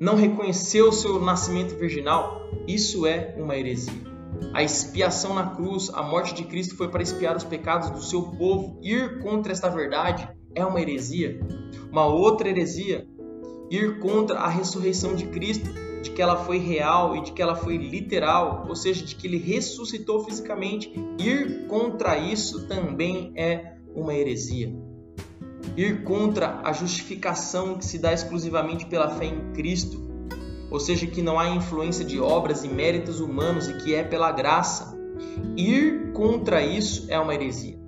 não 0.00 0.16
reconheceu 0.16 0.88
o 0.88 0.92
seu 0.92 1.20
nascimento 1.20 1.76
virginal, 1.76 2.50
isso 2.66 3.06
é 3.06 3.34
uma 3.38 3.56
heresia. 3.56 4.14
A 4.52 4.62
expiação 4.62 5.34
na 5.34 5.50
cruz, 5.50 5.90
a 5.94 6.02
morte 6.02 6.34
de 6.34 6.44
Cristo 6.44 6.76
foi 6.76 6.88
para 6.88 7.02
expiar 7.02 7.36
os 7.36 7.44
pecados 7.44 7.90
do 7.90 8.02
seu 8.02 8.22
povo. 8.22 8.78
Ir 8.82 9.20
contra 9.20 9.52
esta 9.52 9.68
verdade 9.68 10.28
é 10.54 10.64
uma 10.64 10.80
heresia. 10.80 11.40
Uma 11.90 12.06
outra 12.06 12.48
heresia, 12.48 13.06
ir 13.70 13.98
contra 14.00 14.38
a 14.38 14.48
ressurreição 14.48 15.14
de 15.14 15.26
Cristo, 15.26 15.70
de 16.02 16.10
que 16.10 16.20
ela 16.20 16.36
foi 16.44 16.58
real 16.58 17.16
e 17.16 17.22
de 17.22 17.32
que 17.32 17.40
ela 17.40 17.54
foi 17.54 17.76
literal, 17.76 18.66
ou 18.68 18.76
seja, 18.76 19.04
de 19.04 19.14
que 19.14 19.26
ele 19.26 19.38
ressuscitou 19.38 20.24
fisicamente. 20.24 20.92
Ir 21.18 21.66
contra 21.66 22.18
isso 22.18 22.66
também 22.66 23.32
é 23.36 23.74
uma 23.94 24.14
heresia. 24.14 24.74
Ir 25.76 26.04
contra 26.04 26.60
a 26.62 26.72
justificação 26.72 27.76
que 27.76 27.84
se 27.84 27.98
dá 27.98 28.12
exclusivamente 28.12 28.86
pela 28.86 29.10
fé 29.10 29.26
em 29.26 29.52
Cristo 29.52 30.04
ou 30.74 30.80
seja, 30.80 31.06
que 31.06 31.22
não 31.22 31.38
há 31.38 31.48
influência 31.50 32.04
de 32.04 32.18
obras 32.18 32.64
e 32.64 32.68
méritos 32.68 33.20
humanos 33.20 33.68
e 33.68 33.74
que 33.78 33.94
é 33.94 34.02
pela 34.02 34.32
graça. 34.32 34.98
Ir 35.56 36.12
contra 36.12 36.60
isso 36.66 37.06
é 37.08 37.16
uma 37.16 37.32
heresia. 37.32 37.78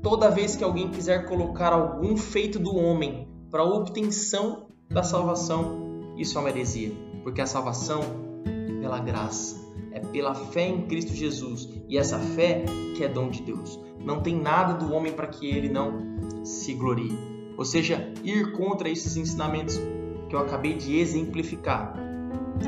Toda 0.00 0.30
vez 0.30 0.54
que 0.54 0.62
alguém 0.62 0.88
quiser 0.90 1.26
colocar 1.26 1.72
algum 1.72 2.16
feito 2.16 2.56
do 2.56 2.76
homem 2.76 3.28
para 3.50 3.64
obtenção 3.64 4.68
da 4.88 5.02
salvação, 5.02 6.14
isso 6.16 6.38
é 6.38 6.40
uma 6.40 6.50
heresia, 6.50 6.92
porque 7.24 7.40
a 7.40 7.46
salvação 7.46 8.00
é 8.46 8.80
pela 8.80 9.00
graça, 9.00 9.56
é 9.90 9.98
pela 9.98 10.32
fé 10.32 10.68
em 10.68 10.82
Cristo 10.86 11.12
Jesus, 11.12 11.68
e 11.88 11.98
essa 11.98 12.20
fé 12.20 12.64
que 12.96 13.02
é 13.02 13.08
dom 13.08 13.28
de 13.28 13.42
Deus. 13.42 13.76
Não 13.98 14.20
tem 14.20 14.36
nada 14.36 14.74
do 14.74 14.94
homem 14.94 15.12
para 15.12 15.26
que 15.26 15.46
ele 15.50 15.68
não 15.68 16.09
se 16.42 16.74
glorie. 16.74 17.16
Ou 17.56 17.64
seja, 17.64 18.12
ir 18.24 18.52
contra 18.52 18.88
esses 18.88 19.16
ensinamentos 19.16 19.80
que 20.28 20.34
eu 20.34 20.38
acabei 20.38 20.74
de 20.74 20.98
exemplificar 20.98 21.94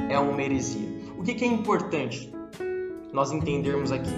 é 0.09 0.19
uma 0.19 0.43
heresia. 0.43 0.89
O 1.17 1.23
que 1.23 1.45
é 1.45 1.49
importante 1.49 2.33
nós 3.13 3.33
entendermos 3.33 3.93
aqui? 3.93 4.11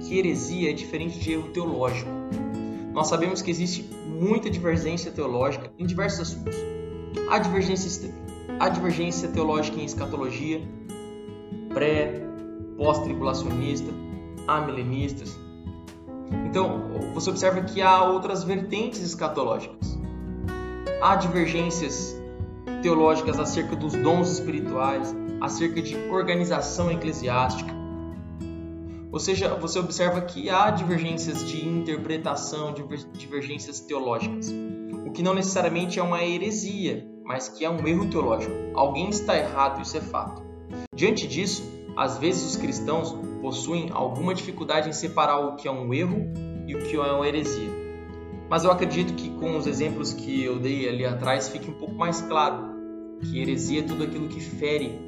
Que 0.00 0.18
heresia 0.18 0.70
é 0.70 0.72
diferente 0.72 1.18
de 1.18 1.32
erro 1.32 1.48
teológico. 1.50 2.10
Nós 2.92 3.08
sabemos 3.08 3.42
que 3.42 3.50
existe 3.50 3.82
muita 4.06 4.50
divergência 4.50 5.10
teológica 5.10 5.72
em 5.78 5.86
diversos 5.86 6.20
assuntos. 6.20 6.56
Há 7.28 7.38
divergência, 7.38 8.14
há 8.60 8.68
divergência 8.68 9.28
teológica 9.28 9.80
em 9.80 9.84
escatologia, 9.84 10.62
pré, 11.72 12.22
pós-tribulacionista, 12.76 13.90
há 14.46 14.60
milenistas. 14.60 15.36
Então, 16.46 16.90
você 17.14 17.30
observa 17.30 17.62
que 17.62 17.80
há 17.80 18.04
outras 18.04 18.44
vertentes 18.44 19.00
escatológicas. 19.00 19.98
Há 21.00 21.16
divergências 21.16 22.16
teológicas 22.82 23.38
acerca 23.38 23.76
dos 23.76 23.94
dons 23.94 24.30
espirituais, 24.30 25.14
acerca 25.40 25.80
de 25.80 25.96
organização 26.10 26.90
eclesiástica. 26.90 27.72
Ou 29.10 29.18
seja, 29.18 29.54
você 29.54 29.78
observa 29.78 30.22
que 30.22 30.48
há 30.48 30.70
divergências 30.70 31.46
de 31.46 31.68
interpretação, 31.68 32.74
divergências 33.12 33.80
teológicas, 33.80 34.50
o 35.06 35.10
que 35.10 35.22
não 35.22 35.34
necessariamente 35.34 35.98
é 35.98 36.02
uma 36.02 36.24
heresia, 36.24 37.06
mas 37.24 37.48
que 37.48 37.64
é 37.64 37.70
um 37.70 37.86
erro 37.86 38.06
teológico. 38.08 38.54
Alguém 38.74 39.10
está 39.10 39.36
errado, 39.36 39.82
isso 39.82 39.96
é 39.96 40.00
fato. 40.00 40.42
Diante 40.94 41.26
disso, 41.26 41.62
às 41.96 42.18
vezes 42.18 42.50
os 42.50 42.56
cristãos 42.56 43.14
possuem 43.40 43.90
alguma 43.92 44.34
dificuldade 44.34 44.88
em 44.88 44.92
separar 44.92 45.38
o 45.38 45.56
que 45.56 45.68
é 45.68 45.70
um 45.70 45.92
erro 45.92 46.32
e 46.66 46.74
o 46.74 46.78
que 46.78 46.96
é 46.96 47.00
uma 47.00 47.26
heresia. 47.26 47.70
Mas 48.48 48.64
eu 48.64 48.70
acredito 48.70 49.14
que 49.14 49.30
com 49.30 49.56
os 49.56 49.66
exemplos 49.66 50.12
que 50.12 50.44
eu 50.44 50.58
dei 50.58 50.88
ali 50.88 51.04
atrás 51.04 51.48
fique 51.48 51.70
um 51.70 51.74
pouco 51.74 51.94
mais 51.94 52.20
claro 52.20 52.72
que 53.20 53.40
heresia 53.40 53.80
é 53.80 53.82
tudo 53.82 54.04
aquilo 54.04 54.28
que 54.28 54.40
fere 54.40 55.00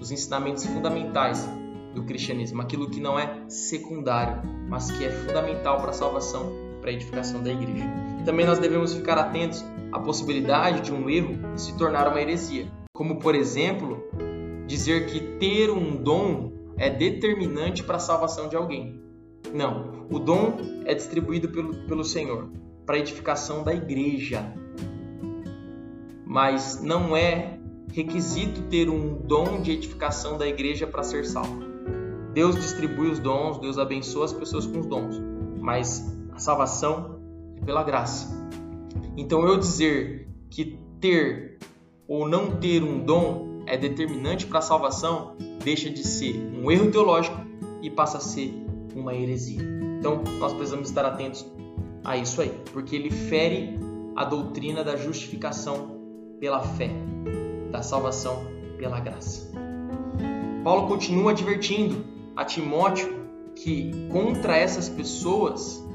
os 0.00 0.10
ensinamentos 0.10 0.64
fundamentais 0.64 1.46
do 1.94 2.04
cristianismo, 2.04 2.62
aquilo 2.62 2.88
que 2.88 3.00
não 3.00 3.18
é 3.18 3.44
secundário, 3.48 4.42
mas 4.68 4.90
que 4.90 5.04
é 5.04 5.10
fundamental 5.10 5.80
para 5.80 5.90
a 5.90 5.92
salvação, 5.92 6.52
para 6.80 6.90
a 6.90 6.92
edificação 6.92 7.42
da 7.42 7.50
igreja. 7.50 7.84
Também 8.24 8.46
nós 8.46 8.58
devemos 8.58 8.94
ficar 8.94 9.18
atentos 9.18 9.64
à 9.92 9.98
possibilidade 9.98 10.82
de 10.82 10.92
um 10.92 11.10
erro 11.10 11.36
se 11.56 11.76
tornar 11.76 12.08
uma 12.08 12.20
heresia, 12.20 12.70
como 12.94 13.18
por 13.18 13.34
exemplo, 13.34 14.02
dizer 14.70 15.06
que 15.06 15.18
ter 15.38 15.68
um 15.68 15.96
dom 15.96 16.52
é 16.78 16.88
determinante 16.88 17.82
para 17.82 17.96
a 17.96 17.98
salvação 17.98 18.48
de 18.48 18.54
alguém. 18.54 19.02
Não, 19.52 20.06
o 20.08 20.20
dom 20.20 20.58
é 20.84 20.94
distribuído 20.94 21.48
pelo, 21.48 21.74
pelo 21.88 22.04
Senhor 22.04 22.48
para 22.86 22.96
edificação 22.98 23.64
da 23.64 23.74
igreja. 23.74 24.54
mas 26.24 26.80
não 26.80 27.16
é 27.16 27.58
requisito 27.92 28.62
ter 28.70 28.88
um 28.88 29.16
dom 29.16 29.60
de 29.60 29.72
edificação 29.72 30.38
da 30.38 30.46
igreja 30.46 30.86
para 30.86 31.02
ser 31.02 31.24
salvo. 31.26 31.60
Deus 32.32 32.54
distribui 32.54 33.10
os 33.10 33.18
dons, 33.18 33.58
Deus 33.58 33.76
abençoa 33.76 34.26
as 34.26 34.32
pessoas 34.32 34.64
com 34.64 34.78
os 34.78 34.86
dons, 34.86 35.20
mas 35.58 36.16
a 36.32 36.38
salvação 36.38 37.20
é 37.60 37.64
pela 37.64 37.82
graça. 37.82 38.48
Então 39.16 39.44
eu 39.44 39.58
dizer 39.58 40.28
que 40.48 40.78
ter 41.00 41.58
ou 42.06 42.28
não 42.28 42.56
ter 42.56 42.84
um 42.84 43.00
dom 43.00 43.49
é 43.70 43.76
determinante 43.76 44.46
para 44.46 44.58
a 44.58 44.62
salvação 44.62 45.36
deixa 45.62 45.88
de 45.88 46.04
ser 46.04 46.34
um 46.52 46.70
erro 46.70 46.90
teológico 46.90 47.40
e 47.80 47.88
passa 47.88 48.18
a 48.18 48.20
ser 48.20 48.52
uma 48.94 49.14
heresia. 49.14 49.62
Então 49.98 50.24
nós 50.40 50.52
precisamos 50.52 50.88
estar 50.88 51.04
atentos 51.04 51.46
a 52.02 52.16
isso 52.16 52.42
aí, 52.42 52.52
porque 52.72 52.96
ele 52.96 53.10
fere 53.10 53.78
a 54.16 54.24
doutrina 54.24 54.82
da 54.82 54.96
justificação 54.96 55.96
pela 56.40 56.60
fé, 56.60 56.90
da 57.70 57.80
salvação 57.80 58.44
pela 58.76 58.98
graça. 58.98 59.52
Paulo 60.64 60.88
continua 60.88 61.30
advertindo 61.30 62.04
a 62.34 62.44
Timóteo 62.44 63.20
que 63.54 64.08
contra 64.10 64.56
essas 64.56 64.88
pessoas, 64.88 65.86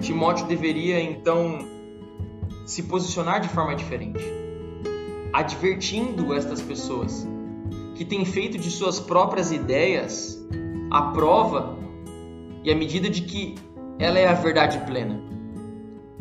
Timóteo 0.00 0.46
deveria 0.46 1.00
então 1.00 1.60
se 2.66 2.82
posicionar 2.82 3.40
de 3.40 3.48
forma 3.48 3.74
diferente, 3.74 4.41
advertindo 5.32 6.34
estas 6.34 6.60
pessoas 6.60 7.26
que 7.94 8.04
têm 8.04 8.24
feito 8.24 8.58
de 8.58 8.70
suas 8.70 9.00
próprias 9.00 9.50
ideias 9.50 10.42
a 10.90 11.02
prova 11.12 11.78
e 12.62 12.70
a 12.70 12.74
medida 12.74 13.08
de 13.08 13.22
que 13.22 13.54
ela 13.98 14.18
é 14.18 14.26
a 14.26 14.34
verdade 14.34 14.78
plena. 14.86 15.20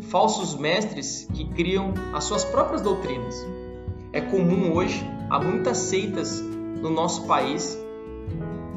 Falsos 0.10 0.56
mestres 0.56 1.28
que 1.34 1.46
criam 1.50 1.94
as 2.14 2.24
suas 2.24 2.46
próprias 2.46 2.82
doutrinas. 2.82 3.36
É 4.14 4.22
comum 4.22 4.74
hoje, 4.74 5.04
há 5.30 5.40
muitas 5.40 5.78
seitas 5.78 6.42
no 6.42 6.90
nosso 6.90 7.26
país, 7.28 7.78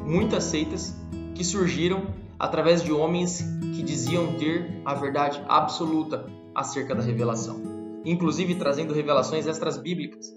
muitas 0.05 0.43
seitas 0.43 0.95
que 1.33 1.43
surgiram 1.43 2.07
através 2.37 2.83
de 2.83 2.91
homens 2.91 3.41
que 3.75 3.81
diziam 3.81 4.33
ter 4.33 4.81
a 4.85 4.93
verdade 4.93 5.41
absoluta 5.47 6.25
acerca 6.53 6.93
da 6.93 7.01
revelação, 7.01 7.61
inclusive 8.05 8.55
trazendo 8.55 8.93
revelações 8.93 9.47
extras 9.47 9.77
bíblicas 9.77 10.31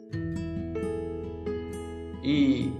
e 2.22 2.72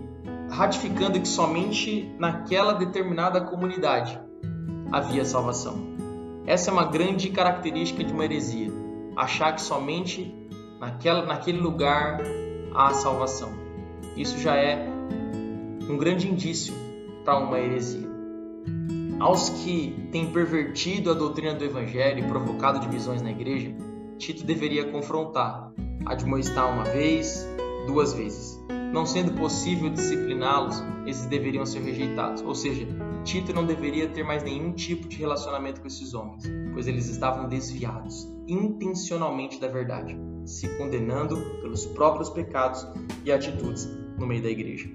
ratificando 0.51 1.21
que 1.21 1.29
somente 1.29 2.11
naquela 2.19 2.73
determinada 2.73 3.41
comunidade 3.41 4.19
havia 4.91 5.25
salvação. 5.25 5.77
Essa 6.47 6.71
é 6.71 6.73
uma 6.73 6.87
grande 6.87 7.29
característica 7.29 8.03
de 8.03 8.13
uma 8.13 8.25
heresia, 8.25 8.73
achar 9.15 9.53
que 9.55 9.61
somente 9.61 10.35
naquela, 10.81 11.27
naquele 11.27 11.59
lugar 11.59 12.21
há 12.75 12.95
salvação. 12.95 13.53
Isso 14.17 14.39
já 14.39 14.57
é 14.57 14.89
um 15.89 15.99
grande 15.99 16.29
indício 16.29 16.75
para 17.25 17.39
uma 17.39 17.59
heresia. 17.59 18.09
Aos 19.21 19.49
que 19.51 20.09
têm 20.13 20.31
pervertido 20.31 21.11
a 21.11 21.15
doutrina 21.15 21.55
do 21.55 21.65
Evangelho 21.65 22.25
e 22.25 22.29
provocado 22.29 22.81
divisões 22.81 23.21
na 23.21 23.31
igreja, 23.31 23.75
Tito 24.19 24.45
deveria 24.45 24.91
confrontar, 24.91 25.73
admoestar 26.05 26.73
uma 26.73 26.85
vez, 26.85 27.47
duas 27.87 28.13
vezes. 28.13 28.59
Não 28.93 29.07
sendo 29.07 29.33
possível 29.33 29.89
discipliná-los, 29.91 30.83
esses 31.07 31.27
deveriam 31.27 31.65
ser 31.65 31.81
rejeitados. 31.81 32.43
Ou 32.43 32.55
seja, 32.55 32.87
Tito 33.25 33.55
não 33.55 33.65
deveria 33.65 34.09
ter 34.09 34.25
mais 34.25 34.43
nenhum 34.43 34.73
tipo 34.73 35.07
de 35.09 35.17
relacionamento 35.17 35.81
com 35.81 35.87
esses 35.87 36.15
homens, 36.15 36.43
pois 36.73 36.89
eles 36.89 37.09
estavam 37.09 37.49
desviados 37.49 38.27
intencionalmente 38.49 39.61
da 39.61 39.69
verdade, 39.69 40.19
se 40.47 40.69
condenando 40.79 41.37
pelos 41.61 41.85
próprios 41.87 42.31
pecados 42.31 42.87
e 43.25 43.31
atitudes 43.31 43.87
no 44.19 44.27
meio 44.27 44.43
da 44.43 44.49
igreja. 44.49 44.91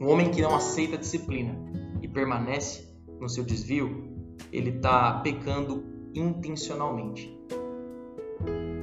Um 0.00 0.08
homem 0.08 0.30
que 0.30 0.42
não 0.42 0.54
aceita 0.54 0.96
disciplina 0.96 1.58
e 2.02 2.06
permanece 2.06 2.88
no 3.18 3.28
seu 3.28 3.42
desvio, 3.42 4.06
ele 4.52 4.70
está 4.70 5.14
pecando 5.20 5.82
intencionalmente. 6.14 7.37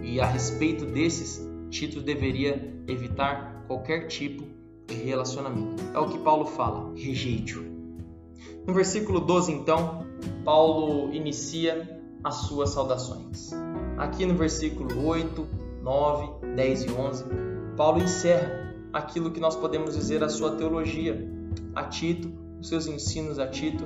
E 0.04 0.20
a 0.20 0.26
respeito 0.26 0.86
desses, 0.86 1.46
Tito 1.70 2.02
deveria 2.02 2.74
evitar 2.88 3.64
qualquer 3.68 4.08
tipo 4.08 4.44
de 4.88 4.96
relacionamento. 4.96 5.84
É 5.94 6.00
o 6.00 6.10
que 6.10 6.18
Paulo 6.20 6.46
fala, 6.46 6.94
rejeite-o. 6.96 7.64
No 8.66 8.74
versículo 8.74 9.20
12, 9.20 9.52
então, 9.52 10.06
Paulo 10.44 11.14
inicia 11.14 12.02
as 12.24 12.36
suas 12.36 12.72
saudações. 12.72 13.52
Aqui 13.98 14.26
no 14.26 14.36
versículo 14.36 15.06
8, 15.06 15.48
9, 15.82 16.46
10 16.56 16.84
e 16.84 16.92
11, 16.92 17.26
Paulo 17.78 18.02
encerra 18.02 18.74
aquilo 18.92 19.32
que 19.32 19.40
nós 19.40 19.56
podemos 19.56 19.96
dizer 19.96 20.24
a 20.24 20.30
sua 20.30 20.56
teologia 20.56 21.30
a 21.76 21.84
Tito, 21.84 22.32
os 22.60 22.70
seus 22.70 22.88
ensinos 22.88 23.38
a 23.38 23.48
Tito 23.48 23.84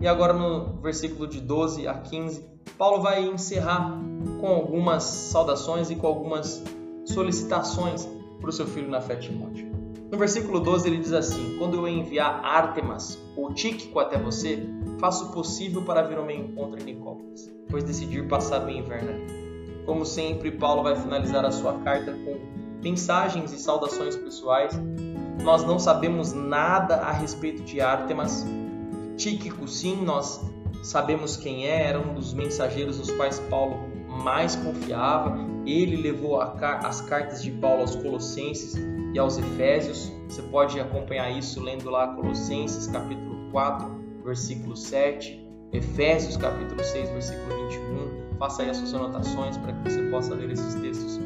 e 0.00 0.06
agora 0.06 0.32
no 0.32 0.80
versículo 0.80 1.26
de 1.26 1.40
12 1.40 1.86
a 1.86 1.94
15, 1.94 2.44
Paulo 2.76 3.02
vai 3.02 3.24
encerrar 3.26 3.98
com 4.40 4.48
algumas 4.48 5.04
saudações 5.04 5.90
e 5.90 5.96
com 5.96 6.06
algumas 6.06 6.62
solicitações 7.04 8.06
para 8.40 8.50
o 8.50 8.52
seu 8.52 8.66
filho 8.66 8.90
na 8.90 9.00
fé 9.00 9.16
Timóteo. 9.16 9.70
No 10.10 10.18
versículo 10.18 10.60
12 10.60 10.88
ele 10.88 10.98
diz 10.98 11.12
assim: 11.12 11.56
Quando 11.58 11.76
eu 11.76 11.88
enviar 11.88 12.44
Ártemas 12.44 13.18
ou 13.36 13.52
Tíquico 13.52 13.98
até 13.98 14.18
você, 14.18 14.62
faço 14.98 15.26
o 15.26 15.32
possível 15.32 15.82
para 15.82 16.02
vir 16.02 16.16
ao 16.16 16.24
meu 16.24 16.36
encontro 16.36 16.80
em 16.80 16.84
Nicópolis, 16.84 17.50
pois 17.68 17.82
decidi 17.82 18.22
passar 18.22 18.64
o 18.64 18.70
inverno 18.70 19.10
ali. 19.10 19.46
Como 19.84 20.04
sempre, 20.04 20.50
Paulo 20.50 20.82
vai 20.82 20.96
finalizar 20.96 21.44
a 21.44 21.50
sua 21.50 21.74
carta 21.80 22.12
com 22.12 22.38
mensagens 22.82 23.52
e 23.52 23.58
saudações 23.58 24.16
pessoais. 24.16 24.72
Nós 25.42 25.64
não 25.64 25.78
sabemos 25.78 26.32
nada 26.32 26.96
a 26.96 27.12
respeito 27.12 27.62
de 27.62 27.80
Ártemas, 27.80 28.44
Tíquico, 29.16 29.66
sim, 29.66 30.04
nós 30.04 30.40
sabemos 30.82 31.36
quem 31.36 31.66
é, 31.66 31.84
era 31.84 31.98
um 31.98 32.14
dos 32.14 32.34
mensageiros 32.34 32.98
dos 32.98 33.10
quais 33.12 33.38
Paulo 33.50 33.76
mais 34.08 34.56
confiava. 34.56 35.36
Ele 35.66 35.96
levou 35.96 36.40
as 36.40 37.00
cartas 37.00 37.42
de 37.42 37.50
Paulo 37.50 37.80
aos 37.80 37.96
Colossenses 37.96 38.74
e 39.12 39.18
aos 39.18 39.38
Efésios. 39.38 40.12
Você 40.28 40.42
pode 40.42 40.78
acompanhar 40.78 41.30
isso 41.30 41.60
lendo 41.62 41.90
lá 41.90 42.14
Colossenses 42.14 42.86
capítulo 42.86 43.50
4, 43.50 43.88
versículo 44.24 44.76
7, 44.76 45.44
Efésios 45.72 46.36
capítulo 46.36 46.82
6, 46.82 47.10
versículo 47.10 47.68
21. 47.68 48.38
Faça 48.38 48.62
aí 48.62 48.70
as 48.70 48.76
suas 48.76 48.94
anotações 48.94 49.56
para 49.56 49.72
que 49.72 49.90
você 49.90 50.02
possa 50.10 50.34
ler 50.34 50.50
esses 50.50 50.74
textos 50.74 51.18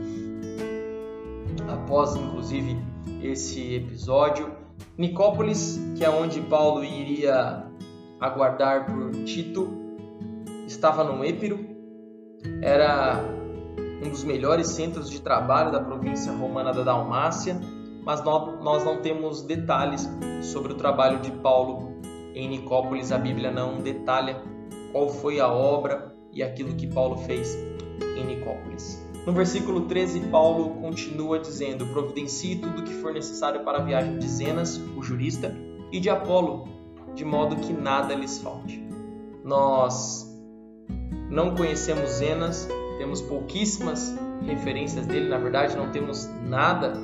após, 1.68 2.14
inclusive, 2.16 2.78
esse 3.22 3.74
episódio. 3.74 4.50
Nicópolis, 4.96 5.80
que 5.96 6.04
é 6.04 6.10
onde 6.10 6.40
Paulo 6.42 6.84
iria 6.84 7.69
aguardar 8.20 8.86
por 8.86 9.10
Tito, 9.24 9.68
estava 10.66 11.02
no 11.02 11.24
Épiro, 11.24 11.58
era 12.62 13.20
um 14.04 14.08
dos 14.08 14.24
melhores 14.24 14.68
centros 14.68 15.10
de 15.10 15.20
trabalho 15.20 15.72
da 15.72 15.80
província 15.80 16.32
romana 16.32 16.72
da 16.72 16.82
Dalmácia, 16.82 17.58
mas 18.04 18.22
nós 18.24 18.84
não 18.84 19.00
temos 19.00 19.42
detalhes 19.42 20.08
sobre 20.42 20.72
o 20.72 20.74
trabalho 20.74 21.20
de 21.20 21.30
Paulo 21.32 22.00
em 22.34 22.48
Nicópolis. 22.48 23.12
A 23.12 23.18
Bíblia 23.18 23.50
não 23.50 23.78
detalha 23.78 24.42
qual 24.92 25.08
foi 25.08 25.38
a 25.38 25.48
obra 25.48 26.14
e 26.32 26.42
aquilo 26.42 26.74
que 26.74 26.86
Paulo 26.86 27.18
fez 27.18 27.54
em 28.16 28.24
Nicópolis. 28.24 29.06
No 29.26 29.34
versículo 29.34 29.82
13, 29.82 30.20
Paulo 30.28 30.80
continua 30.80 31.38
dizendo: 31.38 31.86
Providencie 31.88 32.56
tudo 32.56 32.80
o 32.80 32.84
que 32.84 32.94
for 32.94 33.12
necessário 33.12 33.62
para 33.64 33.78
a 33.78 33.82
viagem 33.82 34.18
de 34.18 34.26
Zenas, 34.26 34.80
o 34.96 35.02
jurista, 35.02 35.54
e 35.92 36.00
de 36.00 36.08
Apolo, 36.08 36.79
de 37.14 37.24
modo 37.24 37.56
que 37.56 37.72
nada 37.72 38.14
lhes 38.14 38.38
falte. 38.38 38.82
Nós 39.44 40.30
não 41.30 41.54
conhecemos 41.54 42.10
Zenas, 42.10 42.68
temos 42.98 43.22
pouquíssimas 43.22 44.14
referências 44.42 45.06
dele, 45.06 45.28
na 45.28 45.38
verdade 45.38 45.76
não 45.76 45.90
temos 45.90 46.28
nada 46.42 46.94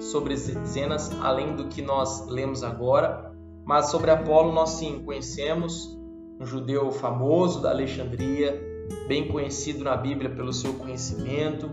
sobre 0.00 0.36
Zenas 0.36 1.10
além 1.20 1.56
do 1.56 1.68
que 1.68 1.82
nós 1.82 2.26
lemos 2.28 2.62
agora, 2.62 3.32
mas 3.64 3.90
sobre 3.90 4.10
Apolo 4.10 4.52
nós 4.52 4.70
sim 4.70 5.02
conhecemos, 5.04 5.98
um 6.38 6.46
judeu 6.46 6.90
famoso 6.92 7.62
da 7.62 7.70
Alexandria, 7.70 8.60
bem 9.08 9.28
conhecido 9.28 9.82
na 9.84 9.96
Bíblia 9.96 10.30
pelo 10.30 10.52
seu 10.52 10.74
conhecimento. 10.74 11.70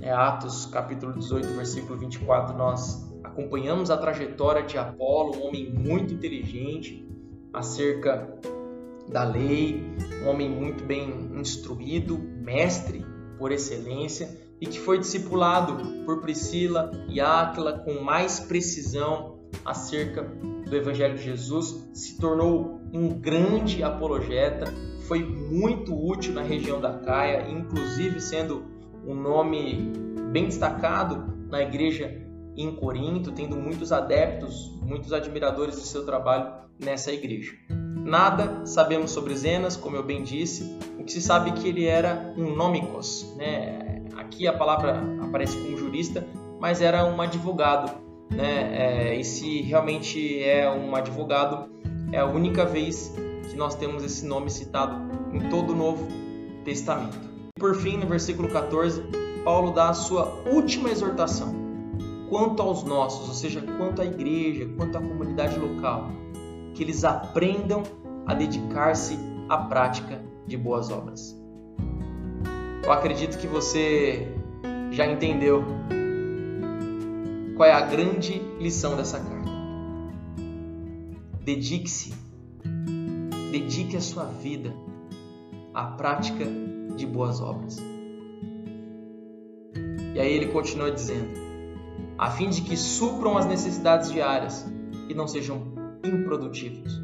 É 0.00 0.10
Atos 0.10 0.66
capítulo 0.66 1.12
18, 1.12 1.46
versículo 1.48 1.98
24, 1.98 2.56
nós 2.56 3.08
acompanhamos 3.22 3.90
a 3.90 3.96
trajetória 3.96 4.62
de 4.64 4.76
Apolo, 4.76 5.36
um 5.36 5.46
homem 5.46 5.72
muito 5.72 6.12
inteligente 6.12 7.01
acerca 7.52 8.38
da 9.08 9.24
lei, 9.24 9.82
um 10.22 10.28
homem 10.28 10.48
muito 10.48 10.84
bem 10.84 11.30
instruído, 11.34 12.18
mestre 12.18 13.04
por 13.38 13.52
excelência 13.52 14.28
e 14.60 14.66
que 14.66 14.78
foi 14.78 14.98
discipulado 14.98 16.04
por 16.04 16.20
Priscila 16.20 16.90
e 17.08 17.20
Áquila 17.20 17.80
com 17.80 18.00
mais 18.00 18.38
precisão 18.38 19.40
acerca 19.64 20.22
do 20.22 20.76
Evangelho 20.76 21.16
de 21.16 21.24
Jesus, 21.24 21.90
se 21.92 22.16
tornou 22.18 22.80
um 22.92 23.08
grande 23.08 23.82
apologeta, 23.82 24.72
foi 25.06 25.22
muito 25.22 25.94
útil 25.94 26.32
na 26.32 26.42
região 26.42 26.80
da 26.80 26.98
Caia, 26.98 27.50
inclusive 27.50 28.20
sendo 28.20 28.64
um 29.06 29.14
nome 29.14 29.92
bem 30.30 30.46
destacado 30.46 31.46
na 31.50 31.60
igreja 31.60 32.22
em 32.56 32.74
Corinto, 32.74 33.32
tendo 33.32 33.56
muitos 33.56 33.92
adeptos, 33.92 34.70
muitos 34.92 35.12
admiradores 35.12 35.76
de 35.76 35.86
seu 35.86 36.04
trabalho 36.04 36.52
nessa 36.78 37.10
igreja. 37.10 37.54
Nada 38.04 38.66
sabemos 38.66 39.10
sobre 39.10 39.34
Zenas, 39.34 39.74
como 39.74 39.96
eu 39.96 40.02
bem 40.02 40.22
disse, 40.22 40.76
o 40.98 41.04
que 41.04 41.12
se 41.12 41.22
sabe 41.22 41.50
é 41.50 41.52
que 41.54 41.66
ele 41.66 41.86
era 41.86 42.34
um 42.36 42.54
nomikos, 42.54 43.34
né? 43.36 44.02
Aqui 44.16 44.46
a 44.46 44.52
palavra 44.52 45.02
aparece 45.22 45.56
como 45.56 45.78
jurista, 45.78 46.26
mas 46.60 46.82
era 46.82 47.06
um 47.06 47.20
advogado, 47.22 47.90
né? 48.30 49.12
É, 49.12 49.16
e 49.16 49.24
se 49.24 49.62
realmente 49.62 50.42
é 50.44 50.70
um 50.70 50.94
advogado, 50.94 51.70
é 52.12 52.18
a 52.18 52.26
única 52.26 52.66
vez 52.66 53.14
que 53.48 53.56
nós 53.56 53.74
temos 53.74 54.04
esse 54.04 54.26
nome 54.26 54.50
citado 54.50 54.94
em 55.32 55.48
todo 55.48 55.72
o 55.72 55.76
Novo 55.76 56.06
Testamento. 56.64 57.18
Por 57.58 57.74
fim, 57.76 57.96
no 57.96 58.06
versículo 58.06 58.48
14, 58.48 59.02
Paulo 59.42 59.72
dá 59.72 59.88
a 59.88 59.94
sua 59.94 60.42
última 60.46 60.90
exortação 60.90 61.61
quanto 62.32 62.62
aos 62.62 62.82
nossos, 62.82 63.28
ou 63.28 63.34
seja, 63.34 63.60
quanto 63.60 64.00
à 64.00 64.06
igreja, 64.06 64.66
quanto 64.78 64.96
à 64.96 65.02
comunidade 65.02 65.58
local, 65.58 66.10
que 66.72 66.82
eles 66.82 67.04
aprendam 67.04 67.82
a 68.26 68.32
dedicar-se 68.32 69.18
à 69.50 69.58
prática 69.58 70.18
de 70.46 70.56
boas 70.56 70.90
obras. 70.90 71.38
Eu 72.82 72.90
acredito 72.90 73.36
que 73.36 73.46
você 73.46 74.26
já 74.92 75.06
entendeu 75.06 75.62
qual 77.54 77.68
é 77.68 77.72
a 77.72 77.82
grande 77.82 78.40
lição 78.58 78.96
dessa 78.96 79.20
carta. 79.20 79.50
Dedique-se, 81.44 82.14
dedique 83.50 83.94
a 83.94 84.00
sua 84.00 84.24
vida 84.24 84.74
à 85.74 85.84
prática 85.84 86.46
de 86.96 87.06
boas 87.06 87.42
obras. 87.42 87.76
E 90.14 90.18
aí 90.18 90.32
ele 90.32 90.46
continua 90.46 90.90
dizendo: 90.90 91.51
a 92.22 92.30
fim 92.30 92.50
de 92.50 92.62
que 92.62 92.76
supram 92.76 93.36
as 93.36 93.46
necessidades 93.46 94.08
diárias 94.12 94.64
e 95.08 95.12
não 95.12 95.26
sejam 95.26 95.72
improdutivos. 96.04 97.02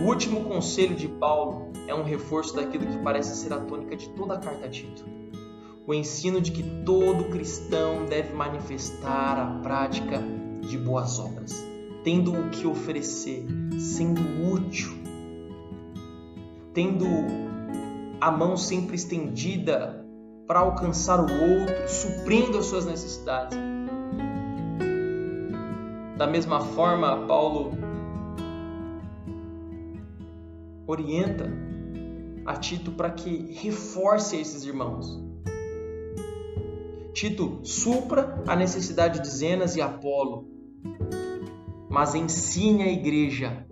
O 0.00 0.06
último 0.06 0.44
conselho 0.44 0.94
de 0.94 1.08
Paulo 1.08 1.72
é 1.88 1.92
um 1.92 2.04
reforço 2.04 2.54
daquilo 2.54 2.86
que 2.86 2.98
parece 2.98 3.34
ser 3.34 3.52
a 3.52 3.58
tônica 3.58 3.96
de 3.96 4.08
toda 4.10 4.34
a 4.34 4.38
carta 4.38 4.66
a 4.66 4.68
Tito. 4.68 5.04
O 5.84 5.92
ensino 5.92 6.40
de 6.40 6.52
que 6.52 6.62
todo 6.84 7.24
cristão 7.24 8.06
deve 8.06 8.34
manifestar 8.34 9.36
a 9.36 9.58
prática 9.64 10.22
de 10.60 10.78
boas 10.78 11.18
obras, 11.18 11.66
tendo 12.04 12.32
o 12.32 12.48
que 12.50 12.64
oferecer, 12.64 13.44
sendo 13.80 14.20
útil, 14.48 14.92
tendo 16.72 17.04
a 18.20 18.30
mão 18.30 18.56
sempre 18.56 18.94
estendida 18.94 20.06
para 20.46 20.60
alcançar 20.60 21.18
o 21.18 21.22
outro, 21.24 21.88
suprindo 21.88 22.58
as 22.58 22.66
suas 22.66 22.86
necessidades. 22.86 23.71
Da 26.22 26.28
mesma 26.28 26.60
forma, 26.60 27.26
Paulo 27.26 27.72
orienta 30.86 31.50
a 32.46 32.54
Tito 32.54 32.92
para 32.92 33.10
que 33.10 33.52
reforce 33.54 34.36
esses 34.36 34.64
irmãos. 34.64 35.20
Tito 37.12 37.58
supra 37.64 38.40
a 38.46 38.54
necessidade 38.54 39.20
de 39.20 39.28
Zenas 39.28 39.74
e 39.74 39.82
Apolo, 39.82 40.46
mas 41.90 42.14
ensine 42.14 42.84
a 42.84 42.92
igreja, 42.92 43.66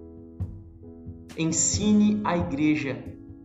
ensine 1.39 2.21
a 2.25 2.37
igreja 2.37 3.01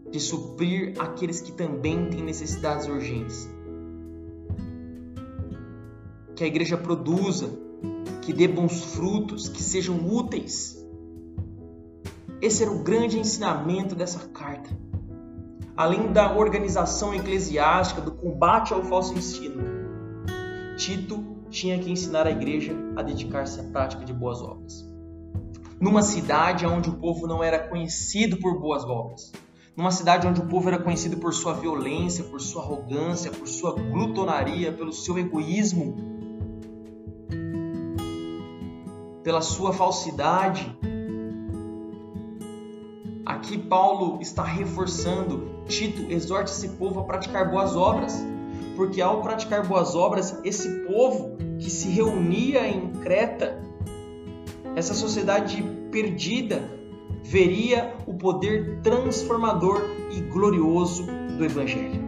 de 0.10 0.20
suprir 0.20 0.96
aqueles 0.98 1.42
que 1.42 1.52
também 1.52 2.10
têm 2.10 2.24
necessidades 2.24 2.88
urgentes. 2.88 3.48
Que 6.36 6.44
a 6.44 6.48
igreja 6.48 6.76
produza, 6.76 7.66
que 8.26 8.34
dê 8.34 8.48
bons 8.48 8.96
frutos, 8.96 9.48
que 9.48 9.62
sejam 9.62 9.96
úteis. 10.08 10.84
Esse 12.42 12.64
era 12.64 12.72
o 12.72 12.80
grande 12.80 13.20
ensinamento 13.20 13.94
dessa 13.94 14.28
carta. 14.30 14.68
Além 15.78 16.12
da 16.12 16.36
organização 16.36 17.14
eclesiástica, 17.14 18.02
do 18.02 18.12
combate 18.12 18.74
ao 18.74 18.84
falso 18.84 19.14
ensino, 19.14 19.64
Tito 20.76 21.24
tinha 21.52 21.78
que 21.78 21.92
ensinar 21.92 22.26
a 22.26 22.32
igreja 22.32 22.76
a 22.96 23.04
dedicar-se 23.04 23.60
à 23.60 23.64
prática 23.64 24.04
de 24.04 24.12
boas 24.12 24.42
obras. 24.42 24.84
Numa 25.80 26.02
cidade 26.02 26.66
onde 26.66 26.90
o 26.90 26.94
povo 26.94 27.28
não 27.28 27.44
era 27.44 27.60
conhecido 27.60 28.38
por 28.38 28.60
boas 28.60 28.84
obras, 28.84 29.32
numa 29.78 29.92
cidade 29.92 30.26
onde 30.26 30.42
o 30.42 30.48
povo 30.48 30.68
era 30.68 30.80
conhecido 30.80 31.18
por 31.18 31.32
sua 31.32 31.54
violência, 31.54 32.24
por 32.24 32.42
sua 32.42 32.64
arrogância, 32.64 33.30
por 33.30 33.48
sua 33.48 33.74
glutonaria, 33.74 34.74
pelo 34.74 34.92
seu 34.92 35.20
egoísmo, 35.20 36.15
pela 39.26 39.42
sua 39.42 39.74
falsidade. 39.74 40.78
Aqui 43.26 43.58
Paulo 43.58 44.22
está 44.22 44.44
reforçando, 44.44 45.64
Tito 45.68 46.12
exorta 46.12 46.52
esse 46.52 46.70
povo 46.70 47.00
a 47.00 47.04
praticar 47.06 47.50
boas 47.50 47.76
obras, 47.76 48.24
porque 48.76 49.02
ao 49.02 49.24
praticar 49.24 49.66
boas 49.66 49.96
obras, 49.96 50.40
esse 50.44 50.70
povo 50.82 51.36
que 51.58 51.72
se 51.72 51.90
reunia 51.90 52.68
em 52.68 52.92
Creta, 53.02 53.60
essa 54.76 54.94
sociedade 54.94 55.64
perdida, 55.92 56.70
veria 57.24 57.96
o 58.06 58.14
poder 58.14 58.80
transformador 58.84 59.82
e 60.12 60.22
glorioso 60.22 61.08
do 61.36 61.44
Evangelho. 61.44 62.06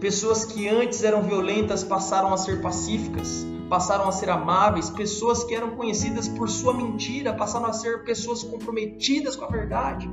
Pessoas 0.00 0.44
que 0.44 0.68
antes 0.68 1.04
eram 1.04 1.22
violentas 1.22 1.84
passaram 1.84 2.34
a 2.34 2.36
ser 2.36 2.60
pacíficas, 2.60 3.46
passaram 3.68 4.08
a 4.08 4.12
ser 4.12 4.30
amáveis, 4.30 4.90
pessoas 4.90 5.44
que 5.44 5.54
eram 5.54 5.70
conhecidas 5.70 6.28
por 6.28 6.48
sua 6.48 6.74
mentira 6.74 7.32
passaram 7.32 7.66
a 7.66 7.72
ser 7.72 8.04
pessoas 8.04 8.42
comprometidas 8.42 9.36
com 9.36 9.44
a 9.44 9.48
verdade. 9.48 10.08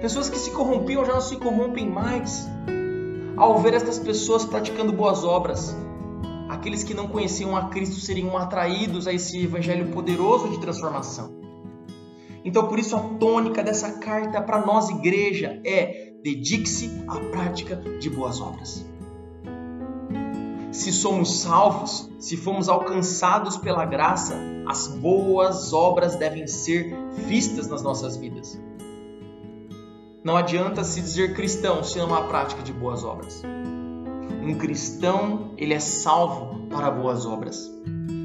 Pessoas 0.00 0.30
que 0.30 0.38
se 0.38 0.50
corrompiam 0.50 1.04
já 1.04 1.12
não 1.12 1.20
se 1.20 1.36
corrompem 1.36 1.88
mais. 1.88 2.48
Ao 3.36 3.58
ver 3.58 3.74
estas 3.74 3.98
pessoas 3.98 4.44
praticando 4.44 4.92
boas 4.92 5.24
obras, 5.24 5.76
aqueles 6.48 6.82
que 6.82 6.94
não 6.94 7.08
conheciam 7.08 7.56
a 7.56 7.68
Cristo 7.68 8.00
seriam 8.00 8.36
atraídos 8.36 9.06
a 9.06 9.12
esse 9.12 9.42
evangelho 9.42 9.90
poderoso 9.92 10.48
de 10.48 10.60
transformação. 10.60 11.38
Então, 12.44 12.66
por 12.66 12.78
isso, 12.78 12.96
a 12.96 13.00
tônica 13.00 13.62
dessa 13.62 13.98
carta 13.98 14.40
para 14.40 14.64
nós, 14.64 14.88
igreja, 14.88 15.60
é 15.64 16.12
dedique-se 16.22 17.04
à 17.06 17.18
prática 17.20 17.76
de 17.76 18.08
boas 18.08 18.40
obras. 18.40 18.89
Se 20.72 20.92
somos 20.92 21.40
salvos, 21.40 22.08
se 22.18 22.36
fomos 22.36 22.68
alcançados 22.68 23.56
pela 23.56 23.84
graça, 23.84 24.36
as 24.66 24.86
boas 24.86 25.72
obras 25.72 26.16
devem 26.16 26.46
ser 26.46 26.94
vistas 27.12 27.68
nas 27.68 27.82
nossas 27.82 28.16
vidas. 28.16 28.58
Não 30.22 30.36
adianta 30.36 30.84
se 30.84 31.00
dizer 31.00 31.34
cristão 31.34 31.82
se 31.82 31.98
não 31.98 32.14
há 32.14 32.22
prática 32.22 32.62
de 32.62 32.72
boas 32.72 33.02
obras. 33.04 33.42
Um 34.42 34.56
cristão, 34.56 35.54
ele 35.56 35.74
é 35.74 35.80
salvo 35.80 36.68
para 36.68 36.90
boas 36.90 37.26
obras 37.26 37.70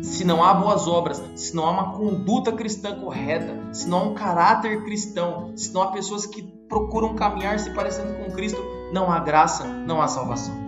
se 0.05 0.23
não 0.23 0.43
há 0.43 0.53
boas 0.53 0.88
obras, 0.88 1.21
se 1.36 1.55
não 1.55 1.65
há 1.65 1.71
uma 1.71 1.91
conduta 1.93 2.51
cristã 2.51 2.95
correta, 2.95 3.73
se 3.73 3.89
não 3.89 3.97
há 3.97 4.03
um 4.03 4.13
caráter 4.13 4.84
cristão, 4.84 5.51
se 5.58 5.73
não 5.73 5.81
há 5.81 5.88
pessoas 5.88 6.25
que 6.25 6.43
procuram 6.69 7.15
caminhar 7.15 7.60
se 7.60 7.71
parecendo 7.71 8.13
com 8.13 8.31
Cristo, 8.31 8.62
não 8.93 9.12
há 9.12 9.19
graça, 9.19 9.65
não 9.65 10.01
há 10.01 10.08
salvação. 10.08 10.64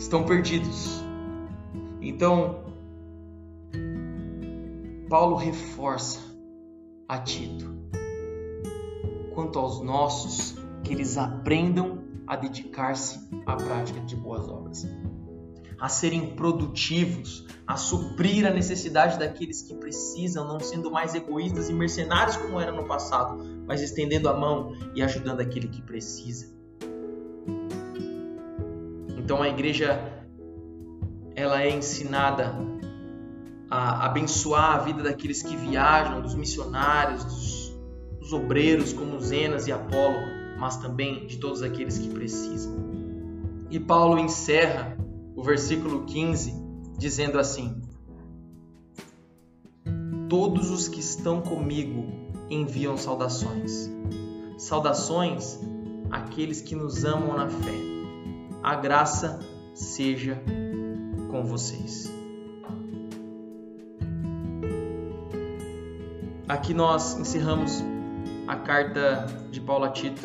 Estão 0.00 0.24
perdidos. 0.24 1.04
Então, 2.00 2.64
Paulo 5.10 5.36
reforça 5.36 6.20
a 7.06 7.18
Tito 7.18 7.70
quanto 9.34 9.58
aos 9.58 9.82
nossos, 9.82 10.56
que 10.82 10.94
eles 10.94 11.18
aprendam 11.18 11.98
a 12.26 12.34
dedicar-se 12.34 13.28
à 13.44 13.54
prática 13.54 14.00
de 14.00 14.16
boas 14.16 14.48
obras 14.48 14.88
a 15.78 15.88
serem 15.88 16.34
produtivos, 16.34 17.46
a 17.66 17.76
suprir 17.76 18.46
a 18.46 18.50
necessidade 18.50 19.18
daqueles 19.18 19.62
que 19.62 19.74
precisam, 19.74 20.46
não 20.46 20.60
sendo 20.60 20.90
mais 20.90 21.14
egoístas 21.14 21.70
e 21.70 21.72
mercenários 21.72 22.36
como 22.36 22.60
era 22.60 22.70
no 22.70 22.86
passado, 22.86 23.42
mas 23.66 23.80
estendendo 23.80 24.28
a 24.28 24.34
mão 24.34 24.76
e 24.94 25.02
ajudando 25.02 25.40
aquele 25.40 25.68
que 25.68 25.80
precisa. 25.80 26.59
Então 29.30 29.44
a 29.44 29.48
igreja 29.48 29.96
ela 31.36 31.62
é 31.62 31.70
ensinada 31.70 32.52
a 33.70 34.06
abençoar 34.06 34.74
a 34.74 34.78
vida 34.78 35.04
daqueles 35.04 35.40
que 35.40 35.56
viajam, 35.56 36.20
dos 36.20 36.34
missionários, 36.34 37.22
dos, 37.22 37.78
dos 38.18 38.32
obreiros 38.32 38.92
como 38.92 39.20
Zenas 39.20 39.68
e 39.68 39.72
Apolo, 39.72 40.18
mas 40.58 40.78
também 40.78 41.28
de 41.28 41.36
todos 41.36 41.62
aqueles 41.62 41.96
que 41.96 42.08
precisam. 42.08 42.74
E 43.70 43.78
Paulo 43.78 44.18
encerra 44.18 44.98
o 45.36 45.44
versículo 45.44 46.06
15, 46.06 46.52
dizendo 46.98 47.38
assim: 47.38 47.80
Todos 50.28 50.72
os 50.72 50.88
que 50.88 50.98
estão 50.98 51.40
comigo 51.40 52.04
enviam 52.50 52.96
saudações. 52.96 53.88
Saudações 54.58 55.60
àqueles 56.10 56.60
que 56.60 56.74
nos 56.74 57.04
amam 57.04 57.36
na 57.36 57.48
fé. 57.48 57.99
A 58.62 58.74
graça 58.74 59.40
seja 59.74 60.42
com 61.30 61.44
vocês. 61.44 62.12
Aqui 66.48 66.74
nós 66.74 67.18
encerramos 67.18 67.82
a 68.46 68.56
carta 68.56 69.26
de 69.50 69.60
Paulo 69.60 69.84
a 69.84 69.90
Tito 69.90 70.22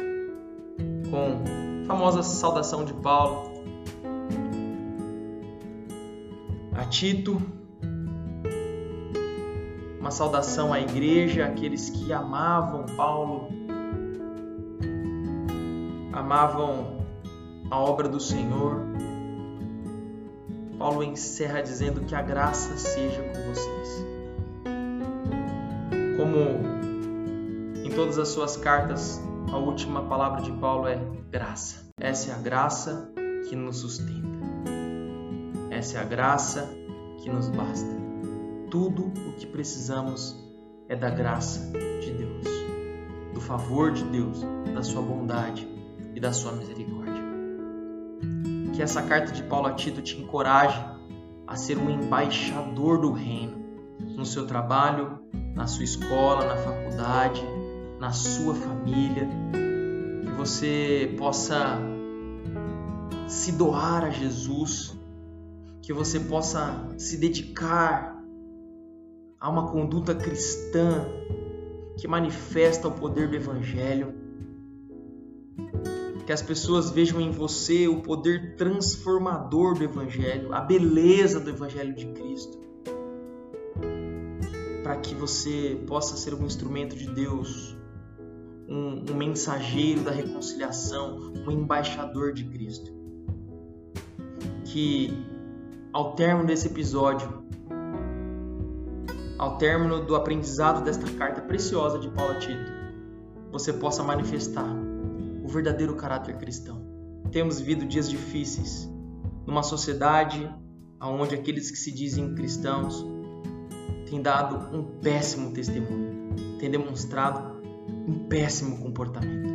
com 1.09 1.83
a 1.83 1.87
famosa 1.87 2.23
saudação 2.23 2.83
de 2.83 2.93
Paulo 2.93 3.55
a 6.75 6.83
Tito, 6.83 7.41
uma 9.99 10.11
saudação 10.11 10.73
à 10.73 10.79
igreja, 10.79 11.45
aqueles 11.45 11.89
que 11.89 12.11
amavam 12.11 12.85
Paulo, 12.95 13.47
amavam 16.11 16.94
a 17.69 17.79
obra 17.79 18.07
do 18.07 18.19
Senhor. 18.19 18.81
Paulo 20.77 21.03
encerra 21.03 21.61
dizendo 21.61 22.01
que 22.01 22.13
a 22.13 22.21
graça 22.21 22.77
seja 22.77 23.21
com 23.21 23.41
vocês. 23.53 24.05
Como 26.17 27.85
em 27.85 27.89
todas 27.95 28.17
as 28.17 28.29
suas 28.29 28.57
cartas, 28.57 29.21
a 29.51 29.57
última 29.57 30.03
palavra 30.03 30.41
de 30.41 30.51
Paulo 30.51 30.87
é 30.87 30.99
graça. 31.31 31.85
Essa 31.99 32.31
é 32.31 32.35
a 32.35 32.37
graça 32.37 33.11
que 33.47 33.55
nos 33.55 33.77
sustenta. 33.77 34.35
Essa 35.69 35.97
é 35.97 36.01
a 36.01 36.03
graça 36.03 36.69
que 37.21 37.29
nos 37.29 37.49
basta. 37.49 37.89
Tudo 38.69 39.05
o 39.05 39.33
que 39.33 39.45
precisamos 39.45 40.35
é 40.89 40.95
da 40.95 41.09
graça 41.09 41.71
de 42.01 42.11
Deus, 42.11 42.45
do 43.33 43.41
favor 43.41 43.91
de 43.91 44.03
Deus, 44.05 44.41
da 44.73 44.83
sua 44.83 45.01
bondade 45.01 45.67
e 46.13 46.19
da 46.19 46.31
sua 46.31 46.51
misericórdia. 46.51 47.04
Que 48.75 48.81
essa 48.81 49.01
carta 49.01 49.31
de 49.31 49.41
Paulo 49.43 49.67
a 49.67 49.73
Tito 49.73 50.01
te 50.01 50.21
encoraje 50.21 50.83
a 51.47 51.55
ser 51.55 51.77
um 51.77 51.89
embaixador 51.89 52.99
do 52.99 53.11
reino 53.13 53.55
no 54.17 54.25
seu 54.25 54.45
trabalho, 54.45 55.19
na 55.55 55.65
sua 55.65 55.85
escola, 55.85 56.45
na 56.45 56.57
faculdade, 56.57 57.41
na 57.99 58.11
sua 58.11 58.53
família, 58.53 59.29
que 60.23 60.31
você 60.31 61.15
possa 61.17 61.79
se 63.27 63.53
doar 63.53 64.03
a 64.03 64.09
Jesus, 64.09 64.93
que 65.81 65.93
você 65.93 66.19
possa 66.19 66.89
se 66.97 67.17
dedicar 67.17 68.21
a 69.39 69.49
uma 69.49 69.71
conduta 69.71 70.13
cristã 70.13 71.05
que 71.97 72.07
manifesta 72.07 72.87
o 72.89 72.91
poder 72.91 73.29
do 73.29 73.35
Evangelho. 73.35 74.13
Que 76.25 76.33
as 76.33 76.41
pessoas 76.41 76.89
vejam 76.89 77.21
em 77.21 77.31
você 77.31 77.87
o 77.87 78.01
poder 78.01 78.55
transformador 78.55 79.75
do 79.75 79.83
Evangelho, 79.83 80.53
a 80.53 80.61
beleza 80.61 81.39
do 81.39 81.49
Evangelho 81.49 81.93
de 81.93 82.05
Cristo 82.07 82.65
para 84.85 84.97
que 84.97 85.15
você 85.15 85.83
possa 85.87 86.15
ser 86.15 86.35
um 86.35 86.45
instrumento 86.45 86.95
de 86.95 87.09
Deus, 87.09 87.75
um, 88.69 89.03
um, 89.11 89.15
mensageiro 89.15 90.01
da 90.01 90.11
reconciliação, 90.11 91.33
um 91.47 91.49
embaixador 91.49 92.31
de 92.33 92.43
Cristo. 92.43 92.93
Que 94.63 95.11
ao 95.91 96.13
término 96.13 96.45
desse 96.45 96.67
episódio, 96.67 97.47
ao 99.39 99.57
término 99.57 100.05
do 100.05 100.15
aprendizado 100.15 100.83
desta 100.83 101.09
carta 101.13 101.41
preciosa 101.41 101.97
de 101.97 102.07
Paulo 102.09 102.33
a 102.33 102.37
Tito, 102.37 102.71
você 103.51 103.73
possa 103.73 104.03
manifestar 104.03 104.71
o 105.45 105.47
verdadeiro 105.47 105.95
caráter 105.95 106.37
cristão. 106.37 106.81
Temos 107.31 107.59
vivido 107.59 107.85
dias 107.85 108.09
difíceis 108.09 108.89
numa 109.45 109.61
sociedade 109.61 110.51
onde 110.99 111.35
aqueles 111.35 111.69
que 111.69 111.77
se 111.77 111.91
dizem 111.91 112.33
cristãos 112.33 113.05
tem 114.09 114.21
dado 114.21 114.75
um 114.75 114.83
péssimo 114.99 115.51
testemunho, 115.51 116.33
tem 116.59 116.71
demonstrado 116.71 117.61
um 118.07 118.27
péssimo 118.27 118.79
comportamento. 118.79 119.53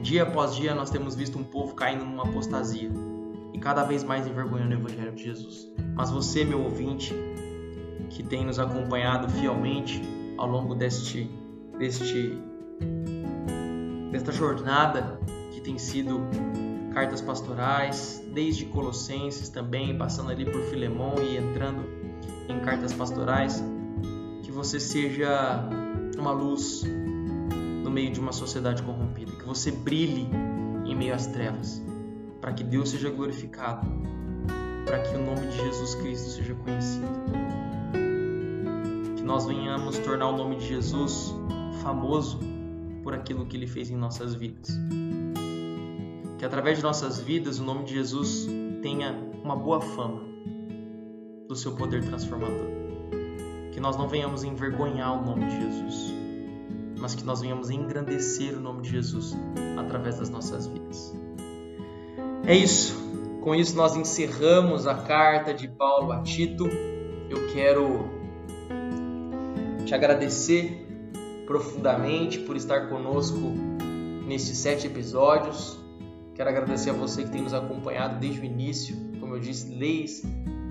Dia 0.00 0.22
após 0.22 0.54
dia 0.54 0.74
nós 0.74 0.88
temos 0.88 1.14
visto 1.14 1.38
um 1.38 1.44
povo 1.44 1.74
caindo 1.74 2.04
numa 2.04 2.22
apostasia 2.22 2.90
e 3.52 3.58
cada 3.58 3.84
vez 3.84 4.02
mais 4.02 4.26
envergonhando 4.26 4.76
o 4.76 4.78
Evangelho 4.78 5.14
de 5.14 5.24
Jesus. 5.24 5.70
Mas 5.94 6.10
você, 6.10 6.42
meu 6.42 6.62
ouvinte, 6.62 7.14
que 8.08 8.22
tem 8.22 8.46
nos 8.46 8.58
acompanhado 8.58 9.28
fielmente 9.28 10.00
ao 10.38 10.46
longo 10.46 10.74
deste, 10.74 11.30
deste 11.78 12.38
desta 14.10 14.32
jornada 14.32 15.18
que 15.50 15.60
tem 15.60 15.78
sido 15.78 16.20
cartas 16.92 17.20
pastorais, 17.20 18.24
desde 18.32 18.64
Colossenses 18.64 19.48
também, 19.48 19.96
passando 19.96 20.30
ali 20.30 20.44
por 20.44 20.62
Filemão 20.62 21.14
e 21.22 21.36
entrando 21.36 21.82
em 22.48 22.58
cartas 22.60 22.92
pastorais, 22.92 23.62
que 24.42 24.50
você 24.50 24.80
seja 24.80 25.68
uma 26.16 26.32
luz 26.32 26.82
no 27.84 27.90
meio 27.90 28.10
de 28.10 28.18
uma 28.18 28.32
sociedade 28.32 28.82
corrompida, 28.82 29.32
que 29.32 29.44
você 29.44 29.70
brilhe 29.70 30.28
em 30.86 30.94
meio 30.94 31.14
às 31.14 31.26
trevas, 31.26 31.82
para 32.40 32.52
que 32.52 32.64
Deus 32.64 32.90
seja 32.90 33.10
glorificado, 33.10 33.86
para 34.86 35.00
que 35.00 35.14
o 35.16 35.22
nome 35.22 35.48
de 35.48 35.56
Jesus 35.56 35.94
Cristo 35.96 36.30
seja 36.30 36.54
conhecido. 36.54 37.06
Que 39.16 39.22
nós 39.22 39.44
venhamos 39.44 39.98
tornar 39.98 40.28
o 40.28 40.36
nome 40.36 40.56
de 40.56 40.66
Jesus 40.66 41.34
famoso 41.82 42.38
por 43.06 43.14
aquilo 43.14 43.46
que 43.46 43.56
ele 43.56 43.68
fez 43.68 43.88
em 43.88 43.94
nossas 43.94 44.34
vidas. 44.34 44.68
Que 46.38 46.44
através 46.44 46.78
de 46.78 46.82
nossas 46.82 47.20
vidas 47.20 47.60
o 47.60 47.62
nome 47.62 47.84
de 47.84 47.94
Jesus 47.94 48.48
tenha 48.82 49.12
uma 49.44 49.54
boa 49.54 49.80
fama 49.80 50.24
do 51.46 51.54
seu 51.54 51.76
poder 51.76 52.04
transformador. 52.04 52.66
Que 53.70 53.78
nós 53.78 53.96
não 53.96 54.08
venhamos 54.08 54.42
envergonhar 54.42 55.22
o 55.22 55.24
nome 55.24 55.46
de 55.46 55.54
Jesus, 55.54 56.14
mas 56.98 57.14
que 57.14 57.22
nós 57.22 57.40
venhamos 57.40 57.70
engrandecer 57.70 58.56
o 58.56 58.60
nome 58.60 58.82
de 58.82 58.90
Jesus 58.90 59.36
através 59.78 60.18
das 60.18 60.28
nossas 60.28 60.66
vidas. 60.66 61.14
É 62.44 62.56
isso. 62.56 62.92
Com 63.40 63.54
isso 63.54 63.76
nós 63.76 63.94
encerramos 63.94 64.84
a 64.84 64.96
carta 64.96 65.54
de 65.54 65.68
Paulo 65.68 66.10
a 66.10 66.24
Tito. 66.24 66.68
Eu 67.30 67.46
quero 67.52 68.10
te 69.84 69.94
agradecer 69.94 70.85
profundamente 71.46 72.40
por 72.40 72.56
estar 72.56 72.88
conosco 72.88 73.54
nesses 74.26 74.58
sete 74.58 74.86
episódios. 74.86 75.78
Quero 76.34 76.50
agradecer 76.50 76.90
a 76.90 76.92
você 76.92 77.24
que 77.24 77.30
tem 77.30 77.42
nos 77.42 77.54
acompanhado 77.54 78.18
desde 78.18 78.40
o 78.40 78.44
início. 78.44 78.96
Como 79.20 79.34
eu 79.34 79.40
disse, 79.40 79.72
leis 79.74 80.22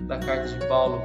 da 0.06 0.18
carta 0.18 0.56
de 0.56 0.66
Paulo 0.68 1.00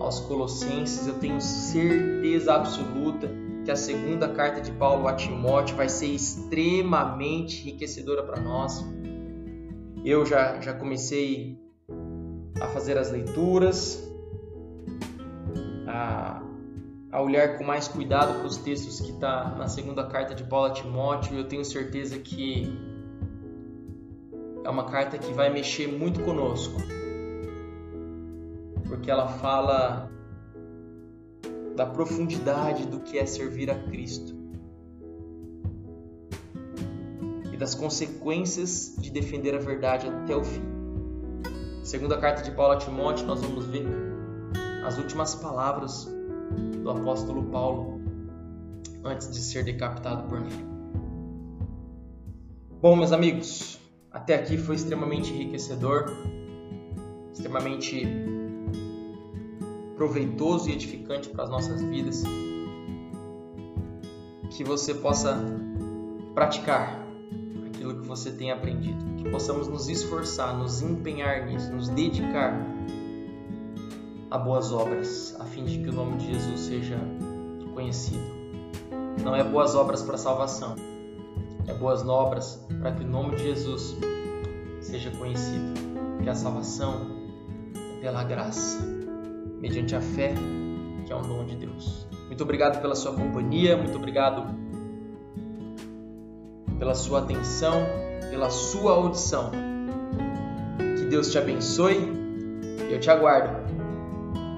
aos 0.00 0.20
Colossenses, 0.20 1.06
eu 1.06 1.14
tenho 1.14 1.40
certeza 1.40 2.54
absoluta 2.54 3.28
que 3.64 3.70
a 3.70 3.76
segunda 3.76 4.28
carta 4.28 4.60
de 4.60 4.72
Paulo 4.72 5.06
a 5.06 5.14
Timóteo 5.14 5.76
vai 5.76 5.88
ser 5.88 6.06
extremamente 6.06 7.62
enriquecedora 7.62 8.22
para 8.22 8.40
nós. 8.40 8.84
Eu 10.04 10.26
já, 10.26 10.60
já 10.60 10.72
comecei 10.72 11.58
a 12.60 12.66
fazer 12.68 12.98
as 12.98 13.10
leituras, 13.10 14.02
a, 15.86 16.42
a 17.12 17.20
olhar 17.20 17.58
com 17.58 17.64
mais 17.64 17.86
cuidado 17.86 18.38
para 18.38 18.46
os 18.46 18.56
textos 18.56 18.98
que 18.98 19.12
está 19.12 19.54
na 19.56 19.68
segunda 19.68 20.06
carta 20.06 20.34
de 20.34 20.44
Paulo 20.44 20.68
a 20.68 20.70
Timóteo. 20.70 21.36
Eu 21.36 21.46
tenho 21.46 21.64
certeza 21.64 22.18
que 22.18 22.72
é 24.64 24.70
uma 24.70 24.86
carta 24.86 25.18
que 25.18 25.30
vai 25.34 25.52
mexer 25.52 25.86
muito 25.86 26.20
conosco 26.20 26.80
porque 28.88 29.10
ela 29.10 29.26
fala 29.26 30.10
da 31.74 31.86
profundidade 31.86 32.86
do 32.86 33.00
que 33.00 33.18
é 33.18 33.26
servir 33.26 33.70
a 33.70 33.74
Cristo 33.74 34.34
e 37.52 37.56
das 37.56 37.74
consequências 37.74 38.94
de 38.98 39.10
defender 39.10 39.54
a 39.54 39.58
verdade 39.58 40.06
até 40.06 40.36
o 40.36 40.44
fim. 40.44 40.62
Segunda 41.82 42.18
carta 42.18 42.42
de 42.42 42.50
Paulo 42.52 42.74
a 42.74 42.76
Timóteo, 42.76 43.26
nós 43.26 43.40
vamos 43.40 43.66
ver 43.66 43.86
as 44.86 44.98
últimas 44.98 45.34
palavras 45.34 46.06
do 46.82 46.90
apóstolo 46.90 47.44
Paulo 47.44 48.00
antes 49.04 49.30
de 49.30 49.40
ser 49.40 49.64
decapitado 49.64 50.28
por 50.28 50.40
Nero. 50.40 50.72
Bom, 52.80 52.96
meus 52.96 53.12
amigos, 53.12 53.78
até 54.10 54.34
aqui 54.34 54.58
foi 54.58 54.74
extremamente 54.74 55.32
enriquecedor, 55.32 56.10
extremamente 57.32 58.06
proveitoso 59.96 60.68
e 60.68 60.72
edificante 60.72 61.28
para 61.28 61.44
as 61.44 61.50
nossas 61.50 61.80
vidas. 61.82 62.22
Que 64.50 64.64
você 64.64 64.94
possa 64.94 65.38
praticar 66.34 67.06
aquilo 67.66 68.00
que 68.00 68.06
você 68.06 68.30
tem 68.32 68.50
aprendido. 68.50 69.02
Que 69.16 69.30
possamos 69.30 69.68
nos 69.68 69.88
esforçar, 69.88 70.56
nos 70.56 70.82
empenhar 70.82 71.46
nisso, 71.46 71.72
nos 71.72 71.88
dedicar 71.88 72.54
a 74.32 74.38
boas 74.38 74.72
obras, 74.72 75.36
a 75.38 75.44
fim 75.44 75.62
de 75.62 75.80
que 75.80 75.90
o 75.90 75.92
nome 75.92 76.16
de 76.16 76.32
Jesus 76.32 76.58
seja 76.58 76.96
conhecido. 77.74 78.24
Não 79.22 79.36
é 79.36 79.44
boas 79.44 79.74
obras 79.74 80.02
para 80.02 80.16
salvação, 80.16 80.74
é 81.66 81.74
boas 81.74 82.08
obras 82.08 82.66
para 82.80 82.92
que 82.92 83.04
o 83.04 83.06
nome 83.06 83.36
de 83.36 83.42
Jesus 83.42 83.94
seja 84.80 85.10
conhecido 85.10 85.74
que 86.22 86.30
a 86.30 86.34
salvação 86.34 87.08
é 87.74 88.00
pela 88.00 88.24
graça, 88.24 88.82
mediante 89.60 89.94
a 89.94 90.00
fé, 90.00 90.32
que 91.04 91.12
é 91.12 91.16
um 91.16 91.20
dom 91.20 91.44
de 91.44 91.56
Deus. 91.56 92.08
Muito 92.26 92.42
obrigado 92.42 92.80
pela 92.80 92.94
sua 92.94 93.12
companhia, 93.12 93.76
muito 93.76 93.98
obrigado 93.98 94.46
pela 96.78 96.94
sua 96.94 97.18
atenção, 97.18 97.84
pela 98.30 98.48
sua 98.48 98.92
audição. 98.92 99.50
Que 100.78 101.04
Deus 101.04 101.30
te 101.30 101.36
abençoe 101.36 101.98
e 102.88 102.94
eu 102.94 102.98
te 102.98 103.10
aguardo 103.10 103.61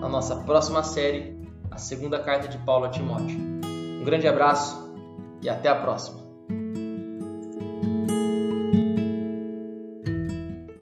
na 0.04 0.10
nossa 0.10 0.36
próxima 0.36 0.82
série, 0.82 1.34
a 1.70 1.78
segunda 1.78 2.18
carta 2.18 2.46
de 2.46 2.58
Paulo 2.58 2.84
a 2.84 2.90
Timóteo. 2.90 3.38
Um 3.38 4.04
grande 4.04 4.28
abraço 4.28 4.92
e 5.40 5.48
até 5.48 5.70
a 5.70 5.74
próxima. 5.74 6.23